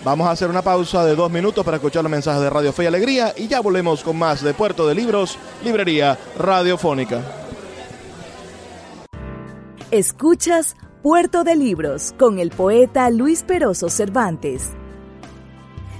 [0.04, 2.84] Vamos a hacer una pausa de dos minutos para escuchar los mensajes de Radio Fe
[2.84, 7.22] y Alegría y ya volvemos con más de Puerto de Libros, Librería Radiofónica.
[9.90, 14.70] Escuchas Puerto de Libros con el poeta Luis Peroso Cervantes.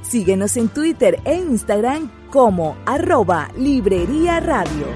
[0.02, 4.86] Síguenos en Twitter e Instagram como arroba Librería Radio.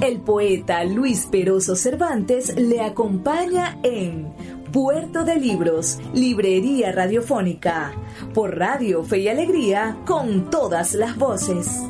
[0.00, 4.34] El poeta Luis Peroso Cervantes le acompaña en
[4.74, 7.92] Puerto de Libros, Librería Radiofónica,
[8.34, 11.80] por Radio Fe y Alegría, con todas las voces.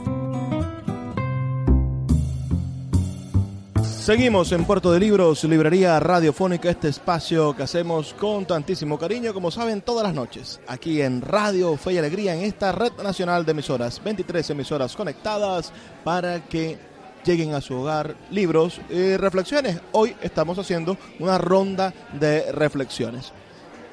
[3.82, 9.50] Seguimos en Puerto de Libros, Librería Radiofónica, este espacio que hacemos con tantísimo cariño, como
[9.50, 13.52] saben, todas las noches, aquí en Radio Fe y Alegría, en esta red nacional de
[13.52, 15.72] emisoras, 23 emisoras conectadas
[16.04, 16.76] para que
[17.24, 19.80] lleguen a su hogar libros y reflexiones.
[19.92, 23.32] Hoy estamos haciendo una ronda de reflexiones.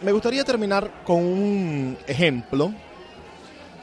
[0.01, 2.73] Me gustaría terminar con un ejemplo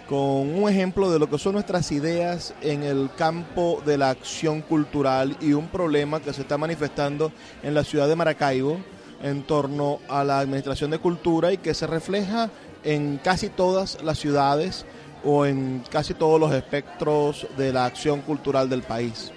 [0.08, 4.62] con un ejemplo de lo que son nuestras ideas en el campo de la acción
[4.62, 7.30] cultural y un problema que se está manifestando
[7.62, 8.78] en la ciudad de Maracaibo
[9.22, 12.48] en torno a la administración de cultura y que se refleja
[12.84, 14.86] en casi todas las ciudades
[15.24, 19.30] o en casi todos los espectros de la acción cultural del país.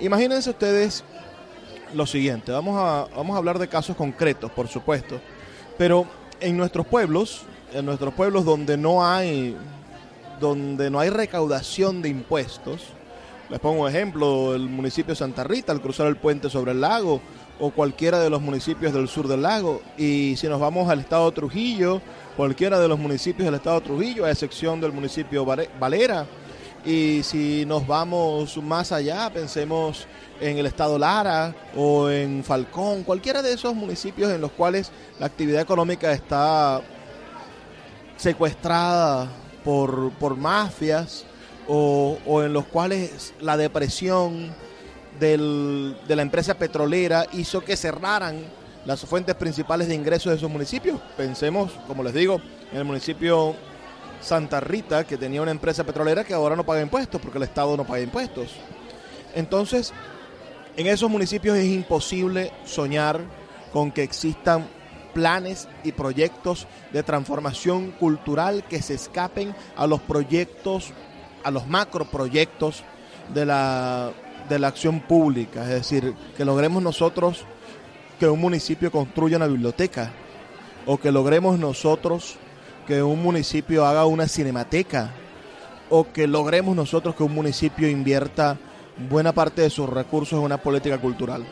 [0.00, 1.02] Imagínense ustedes
[1.94, 5.20] lo siguiente, vamos a, vamos a hablar de casos concretos, por supuesto,
[5.76, 6.06] pero
[6.40, 7.42] en nuestros pueblos,
[7.72, 9.56] en nuestros pueblos donde no hay
[10.40, 12.92] donde no hay recaudación de impuestos,
[13.50, 16.80] les pongo un ejemplo, el municipio de Santa Rita, al cruzar el puente sobre el
[16.80, 17.20] lago,
[17.58, 19.80] o cualquiera de los municipios del sur del lago.
[19.96, 22.00] Y si nos vamos al estado Trujillo,
[22.36, 26.26] cualquiera de los municipios del estado de Trujillo, a excepción del municipio Valera.
[26.84, 30.06] Y si nos vamos más allá, pensemos
[30.40, 35.26] en el estado Lara o en Falcón, cualquiera de esos municipios en los cuales la
[35.26, 36.80] actividad económica está
[38.16, 39.28] secuestrada
[39.64, 41.24] por, mafias
[41.66, 44.54] o, en los cuales la depresión
[45.18, 48.44] de la empresa petrolera hizo que cerraran
[48.84, 51.00] las fuentes principales de ingresos de esos municipios.
[51.16, 52.40] Pensemos, como les digo,
[52.72, 53.54] en el municipio
[54.20, 57.76] Santa Rita, que tenía una empresa petrolera que ahora no paga impuestos porque el Estado
[57.76, 58.56] no paga impuestos.
[59.34, 59.92] Entonces,
[60.76, 63.20] en esos municipios es imposible soñar
[63.72, 64.66] con que existan
[65.12, 70.92] planes y proyectos de transformación cultural que se escapen a los proyectos,
[71.44, 72.84] a los macroproyectos
[73.34, 74.12] de la,
[74.48, 75.62] de la acción pública.
[75.62, 77.44] Es decir, que logremos nosotros
[78.18, 80.12] que un municipio construya una biblioteca
[80.86, 82.36] o que logremos nosotros
[82.88, 85.12] que un municipio haga una cinemateca
[85.90, 88.58] o que logremos nosotros que un municipio invierta
[89.08, 91.46] buena parte de sus recursos en una política cultural.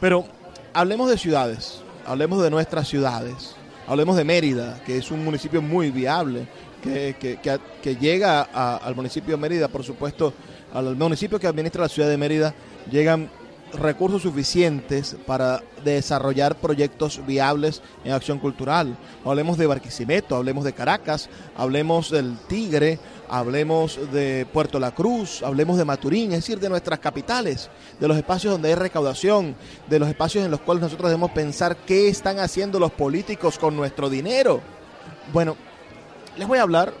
[0.00, 0.24] Pero
[0.72, 3.54] hablemos de ciudades hablemos de nuestras ciudades,
[3.86, 6.46] hablemos de Mérida, que es un municipio muy viable,
[6.82, 10.32] que, llega al municipio de Mérida, por supuesto,
[10.72, 12.54] al municipio que administra la ciudad de Mérida,
[12.90, 13.30] llegan
[13.74, 18.96] recursos suficientes para desarrollar proyectos viables en acción cultural.
[19.24, 22.98] Hablemos de Barquisimeto, hablemos de Caracas, hablemos del Tigre,
[23.28, 28.16] hablemos de Puerto La Cruz, hablemos de Maturín, es decir, de nuestras capitales, de los
[28.16, 29.54] espacios donde hay recaudación,
[29.88, 33.76] de los espacios en los cuales nosotros debemos pensar qué están haciendo los políticos con
[33.76, 34.60] nuestro dinero.
[35.32, 35.56] Bueno,
[36.36, 36.92] les voy a hablar,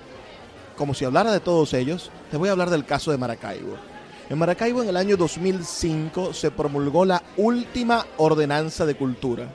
[0.76, 3.89] como si hablara de todos ellos, les voy a hablar del caso de Maracaibo.
[4.30, 9.48] En Maracaibo en el año 2005 se promulgó la última ordenanza de cultura.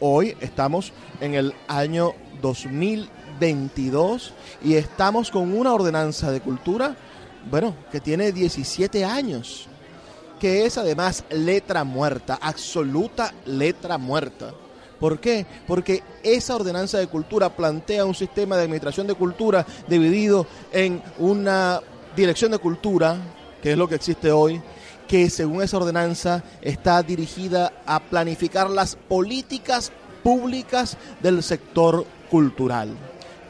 [0.00, 4.32] Hoy estamos en el año 2022
[4.64, 6.96] y estamos con una ordenanza de cultura,
[7.50, 9.66] bueno, que tiene 17 años,
[10.40, 14.54] que es además letra muerta, absoluta letra muerta.
[14.98, 15.44] ¿Por qué?
[15.66, 21.82] Porque esa ordenanza de cultura plantea un sistema de administración de cultura dividido en una
[22.16, 23.18] dirección de cultura,
[23.62, 24.60] que es lo que existe hoy,
[25.08, 29.92] que según esa ordenanza está dirigida a planificar las políticas
[30.22, 32.96] públicas del sector cultural.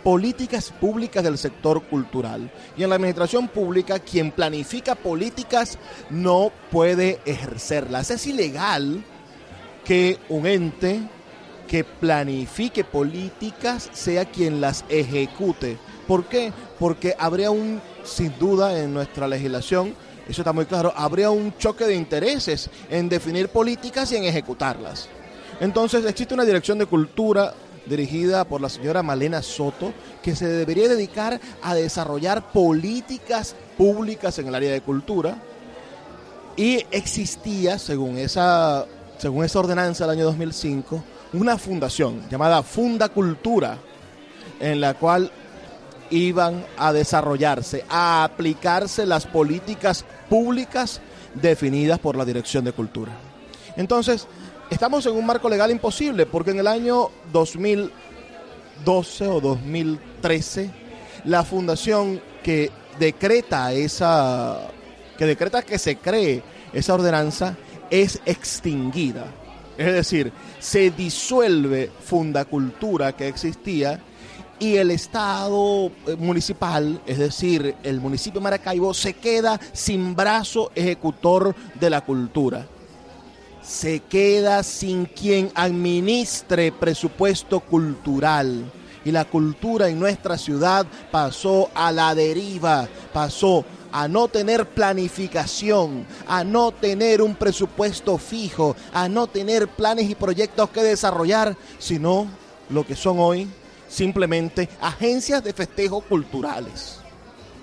[0.05, 2.51] Políticas públicas del sector cultural.
[2.77, 5.79] Y en la administración pública, quien planifica políticas
[6.11, 8.11] no puede ejercerlas.
[8.11, 9.05] Es ilegal
[9.85, 11.01] que un ente
[11.69, 15.79] que planifique políticas sea quien las ejecute.
[16.07, 16.53] ¿Por qué?
[16.79, 19.95] Porque habría un sin duda en nuestra legislación,
[20.29, 25.09] eso está muy claro, habría un choque de intereses en definir políticas y en ejecutarlas.
[25.61, 27.55] Entonces existe una dirección de cultura
[27.87, 29.93] dirigida por la señora Malena Soto,
[30.23, 35.37] que se debería dedicar a desarrollar políticas públicas en el área de cultura.
[36.57, 38.87] Y existía, según esa
[39.23, 41.05] según esa ordenanza del año 2005,
[41.35, 43.79] una fundación llamada Funda Cultura,
[44.59, 45.31] en la cual
[46.13, 51.01] iban a desarrollarse, a aplicarse las políticas públicas
[51.35, 53.13] definidas por la Dirección de Cultura.
[53.77, 54.29] Entonces,
[54.71, 60.71] estamos en un marco legal imposible, porque en el año 2012 o 2013,
[61.25, 64.69] la fundación que decreta esa,
[65.17, 66.43] que decreta que se cree
[66.75, 67.57] esa ordenanza,
[67.91, 69.27] es extinguida.
[69.79, 74.01] Es decir, se disuelve Fundacultura que existía
[74.59, 80.71] y el Estado eh, municipal, es decir, el municipio de Maracaibo, se queda sin brazo
[80.75, 82.67] ejecutor de la cultura.
[83.63, 88.71] Se queda sin quien administre presupuesto cultural.
[89.05, 96.07] Y la cultura en nuestra ciudad pasó a la deriva, pasó a no tener planificación,
[96.27, 102.27] a no tener un presupuesto fijo, a no tener planes y proyectos que desarrollar, sino
[102.71, 103.49] lo que son hoy
[103.93, 106.99] simplemente agencias de festejo culturales.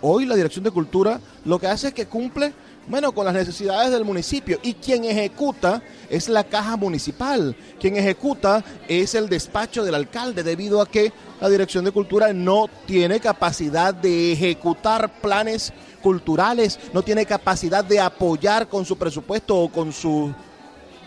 [0.02, 2.54] Hoy la Dirección de Cultura lo que hace es que cumple,
[2.88, 8.64] bueno, con las necesidades del municipio y quien ejecuta es la caja municipal, quien ejecuta
[8.88, 11.12] es el despacho del alcalde debido a que
[11.42, 18.00] la Dirección de Cultura no tiene capacidad de ejecutar planes culturales, no tiene capacidad de
[18.00, 20.34] apoyar con su presupuesto o con su,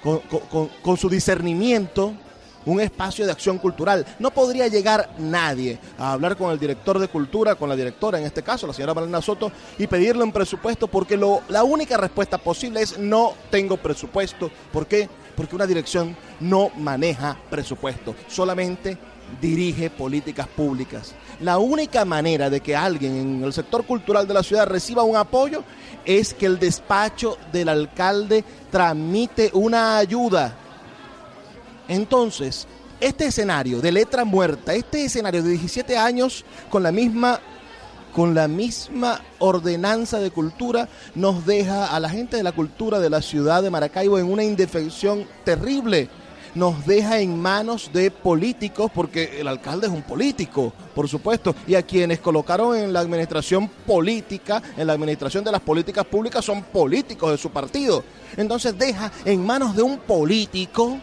[0.02, 0.20] con,
[0.82, 2.12] con su discernimiento
[2.66, 4.06] un espacio de acción cultural.
[4.18, 8.24] No podría llegar nadie a hablar con el director de cultura, con la directora en
[8.24, 12.38] este caso, la señora Valena Soto, y pedirle un presupuesto porque lo, la única respuesta
[12.38, 14.50] posible es no tengo presupuesto.
[14.72, 15.08] ¿Por qué?
[15.36, 18.98] Porque una dirección no maneja presupuesto, solamente
[19.40, 21.14] dirige políticas públicas.
[21.40, 25.16] La única manera de que alguien en el sector cultural de la ciudad reciba un
[25.16, 25.64] apoyo
[26.04, 30.56] es que el despacho del alcalde tramite una ayuda
[31.92, 32.66] entonces,
[33.00, 37.40] este escenario de letra muerta, este escenario de 17 años con la misma
[38.14, 43.08] con la misma ordenanza de cultura nos deja a la gente de la cultura de
[43.08, 46.10] la ciudad de Maracaibo en una indefensión terrible.
[46.54, 51.74] Nos deja en manos de políticos, porque el alcalde es un político, por supuesto, y
[51.74, 56.62] a quienes colocaron en la administración política, en la administración de las políticas públicas, son
[56.64, 58.04] políticos de su partido.
[58.36, 60.98] Entonces deja en manos de un político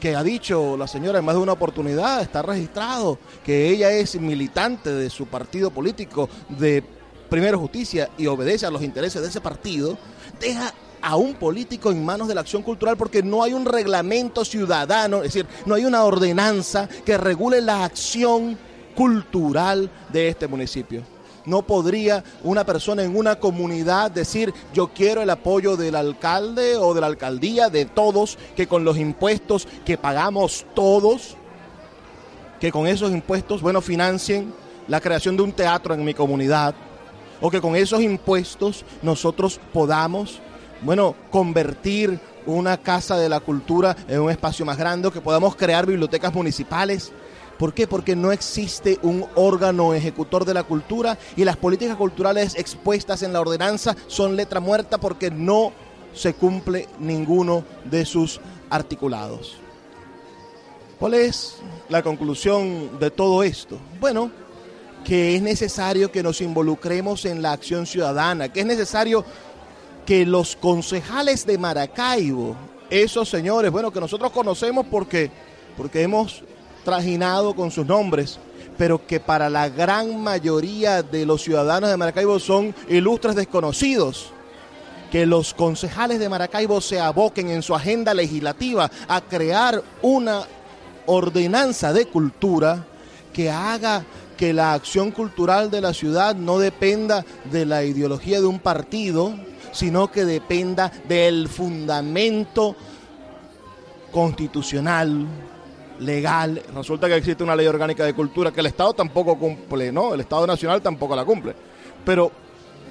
[0.00, 4.18] que ha dicho la señora en más de una oportunidad, está registrado, que ella es
[4.20, 6.82] militante de su partido político de
[7.30, 9.96] Primero Justicia y obedece a los intereses de ese partido,
[10.40, 14.44] deja a un político en manos de la acción cultural porque no hay un reglamento
[14.44, 18.58] ciudadano, es decir, no hay una ordenanza que regule la acción
[18.94, 21.13] cultural de este municipio.
[21.46, 26.94] No podría una persona en una comunidad decir yo quiero el apoyo del alcalde o
[26.94, 31.36] de la alcaldía, de todos, que con los impuestos que pagamos todos,
[32.60, 34.54] que con esos impuestos, bueno, financien
[34.88, 36.74] la creación de un teatro en mi comunidad,
[37.40, 40.40] o que con esos impuestos nosotros podamos,
[40.80, 45.56] bueno, convertir una casa de la cultura en un espacio más grande, o que podamos
[45.56, 47.12] crear bibliotecas municipales
[47.58, 47.86] ¿Por qué?
[47.86, 53.32] Porque no existe un órgano ejecutor de la cultura y las políticas culturales expuestas en
[53.32, 55.72] la ordenanza son letra muerta porque no
[56.12, 58.40] se cumple ninguno de sus
[58.70, 59.56] articulados.
[60.98, 61.56] ¿Cuál es
[61.88, 63.78] la conclusión de todo esto?
[64.00, 64.30] Bueno,
[65.04, 69.24] que es necesario que nos involucremos en la acción ciudadana, que es necesario
[70.06, 72.56] que los concejales de Maracaibo,
[72.90, 75.30] esos señores, bueno, que nosotros conocemos porque,
[75.76, 76.42] porque hemos
[76.84, 78.38] trajinado con sus nombres,
[78.78, 84.30] pero que para la gran mayoría de los ciudadanos de Maracaibo son ilustres desconocidos.
[85.10, 90.42] Que los concejales de Maracaibo se aboquen en su agenda legislativa a crear una
[91.06, 92.84] ordenanza de cultura
[93.32, 94.04] que haga
[94.36, 99.34] que la acción cultural de la ciudad no dependa de la ideología de un partido,
[99.72, 102.74] sino que dependa del fundamento
[104.10, 105.26] constitucional,
[106.00, 106.62] legal.
[106.74, 110.14] Resulta que existe una ley orgánica de cultura que el Estado tampoco cumple, ¿no?
[110.14, 111.54] El Estado Nacional tampoco la cumple.
[112.04, 112.30] Pero,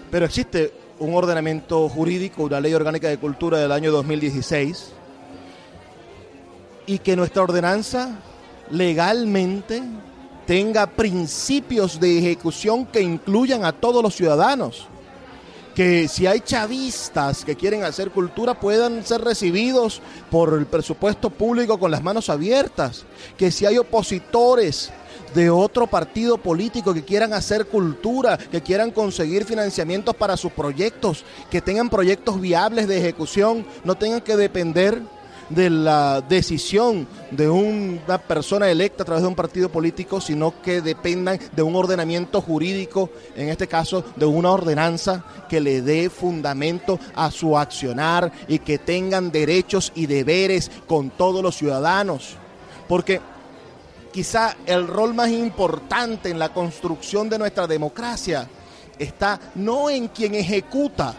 [0.10, 4.93] pero existe un ordenamiento jurídico, una ley orgánica de cultura del año 2016,
[6.86, 8.20] y que nuestra ordenanza
[8.70, 9.82] legalmente
[10.45, 14.88] tenga principios de ejecución que incluyan a todos los ciudadanos
[15.76, 21.80] que si hay chavistas que quieren hacer cultura puedan ser recibidos por el presupuesto público
[21.80, 23.05] con las manos abiertas,
[23.38, 24.91] que si hay opositores
[25.34, 31.26] de otro partido político que quieran hacer cultura, que quieran conseguir financiamientos para sus proyectos,
[31.49, 35.01] que tengan proyectos viables de ejecución, no tengan que depender
[35.50, 40.82] de la decisión de una persona electa a través de un partido político, sino que
[40.82, 47.00] dependan de un ordenamiento jurídico, en este caso de una ordenanza que le dé fundamento
[47.16, 52.36] a su accionar y que tengan derechos y deberes con todos los ciudadanos.
[52.88, 53.22] Porque
[54.12, 58.48] quizá el rol más importante en la construcción de nuestra democracia
[59.00, 61.16] está no en quien ejecuta,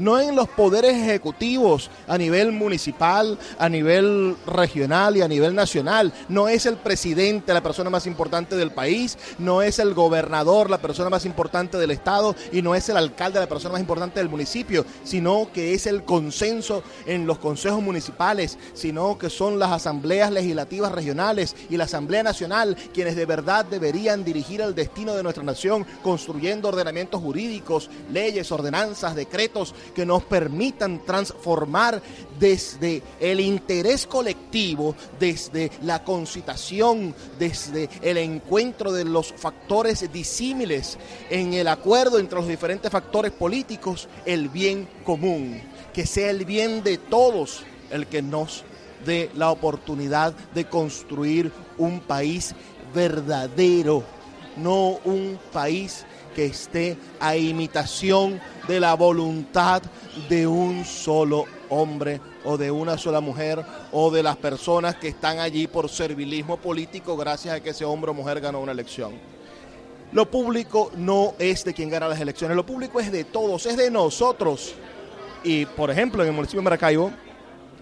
[0.00, 6.12] no en los poderes ejecutivos a nivel municipal, a nivel regional y a nivel nacional.
[6.28, 10.78] No es el presidente la persona más importante del país, no es el gobernador la
[10.78, 14.28] persona más importante del estado y no es el alcalde la persona más importante del
[14.28, 20.32] municipio, sino que es el consenso en los consejos municipales, sino que son las asambleas
[20.32, 25.44] legislativas regionales y la Asamblea Nacional quienes de verdad deberían dirigir el destino de nuestra
[25.44, 32.00] nación construyendo ordenamientos jurídicos, leyes, ordenanzas, decretos que nos permitan transformar
[32.38, 41.54] desde el interés colectivo, desde la concitación, desde el encuentro de los factores disímiles en
[41.54, 45.60] el acuerdo entre los diferentes factores políticos, el bien común,
[45.92, 48.64] que sea el bien de todos el que nos
[49.04, 52.54] dé la oportunidad de construir un país
[52.94, 54.04] verdadero,
[54.56, 56.04] no un país
[56.40, 59.82] que esté a imitación de la voluntad
[60.30, 63.62] de un solo hombre o de una sola mujer
[63.92, 68.12] o de las personas que están allí por servilismo político gracias a que ese hombre
[68.12, 69.12] o mujer ganó una elección.
[70.12, 73.76] Lo público no es de quien gana las elecciones, lo público es de todos, es
[73.76, 74.72] de nosotros.
[75.44, 77.10] Y por ejemplo, en el municipio de Maracaibo,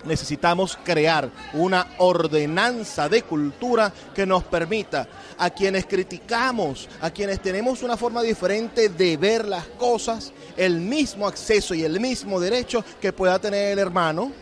[0.09, 5.07] necesitamos crear una ordenanza de cultura que nos permita
[5.39, 11.29] a quienes criticamos, a quienes tenemos una forma diferente de ver las cosas, el mismo
[11.29, 14.33] acceso y el mismo derecho que pueda tener el hermano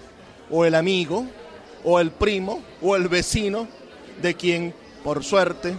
[0.50, 1.26] o el amigo
[1.84, 3.68] o el primo o el vecino
[4.22, 5.76] de quien por suerte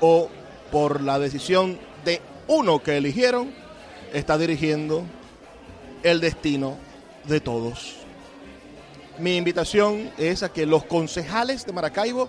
[0.00, 0.28] o
[0.70, 3.50] por la decisión de uno que eligieron
[4.12, 5.04] está dirigiendo
[6.02, 6.76] el destino
[7.24, 8.07] de todos.
[9.18, 12.28] Mi invitación es a que los concejales de Maracaibo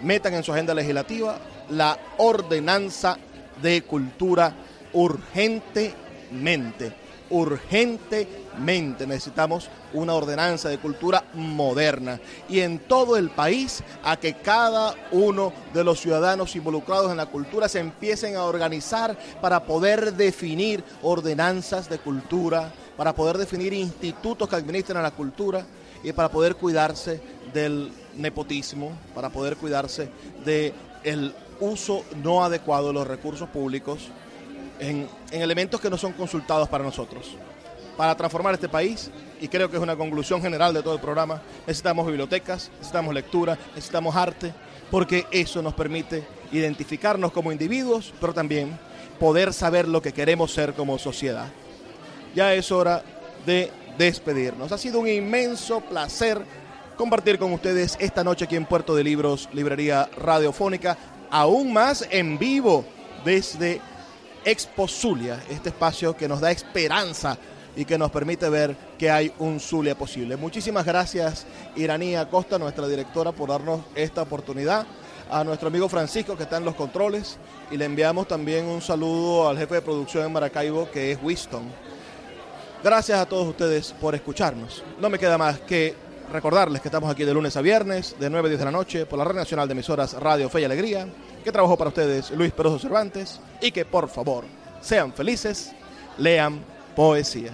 [0.00, 1.38] metan en su agenda legislativa
[1.70, 3.16] la ordenanza
[3.62, 4.52] de cultura
[4.92, 6.92] urgentemente.
[7.30, 14.92] Urgentemente necesitamos una ordenanza de cultura moderna y en todo el país a que cada
[15.12, 20.82] uno de los ciudadanos involucrados en la cultura se empiecen a organizar para poder definir
[21.00, 25.64] ordenanzas de cultura, para poder definir institutos que administran la cultura
[26.04, 27.20] y para poder cuidarse
[27.52, 30.08] del nepotismo, para poder cuidarse
[30.44, 34.08] del uso no adecuado de los recursos públicos
[34.78, 37.34] en, en elementos que no son consultados para nosotros.
[37.96, 41.40] Para transformar este país, y creo que es una conclusión general de todo el programa,
[41.66, 44.52] necesitamos bibliotecas, necesitamos lectura, necesitamos arte,
[44.90, 48.78] porque eso nos permite identificarnos como individuos, pero también
[49.18, 51.46] poder saber lo que queremos ser como sociedad.
[52.34, 53.02] Ya es hora
[53.46, 54.72] de despedirnos.
[54.72, 56.44] Ha sido un inmenso placer
[56.96, 60.96] compartir con ustedes esta noche aquí en Puerto de Libros, Librería Radiofónica,
[61.30, 62.84] aún más en vivo
[63.24, 63.80] desde
[64.44, 67.38] Expo Zulia, este espacio que nos da esperanza
[67.76, 70.36] y que nos permite ver que hay un Zulia posible.
[70.36, 74.86] Muchísimas gracias, Iranía Costa, nuestra directora, por darnos esta oportunidad.
[75.30, 77.38] A nuestro amigo Francisco, que está en los controles,
[77.70, 81.64] y le enviamos también un saludo al jefe de producción en Maracaibo, que es Winston.
[82.84, 84.84] Gracias a todos ustedes por escucharnos.
[85.00, 85.94] No me queda más que
[86.30, 89.06] recordarles que estamos aquí de lunes a viernes, de 9 a 10 de la noche,
[89.06, 91.08] por la Red Nacional de Emisoras Radio Fe y Alegría,
[91.42, 94.44] que trabajó para ustedes Luis Peroso Cervantes, y que por favor
[94.82, 95.72] sean felices,
[96.18, 96.62] lean
[96.94, 97.52] poesía.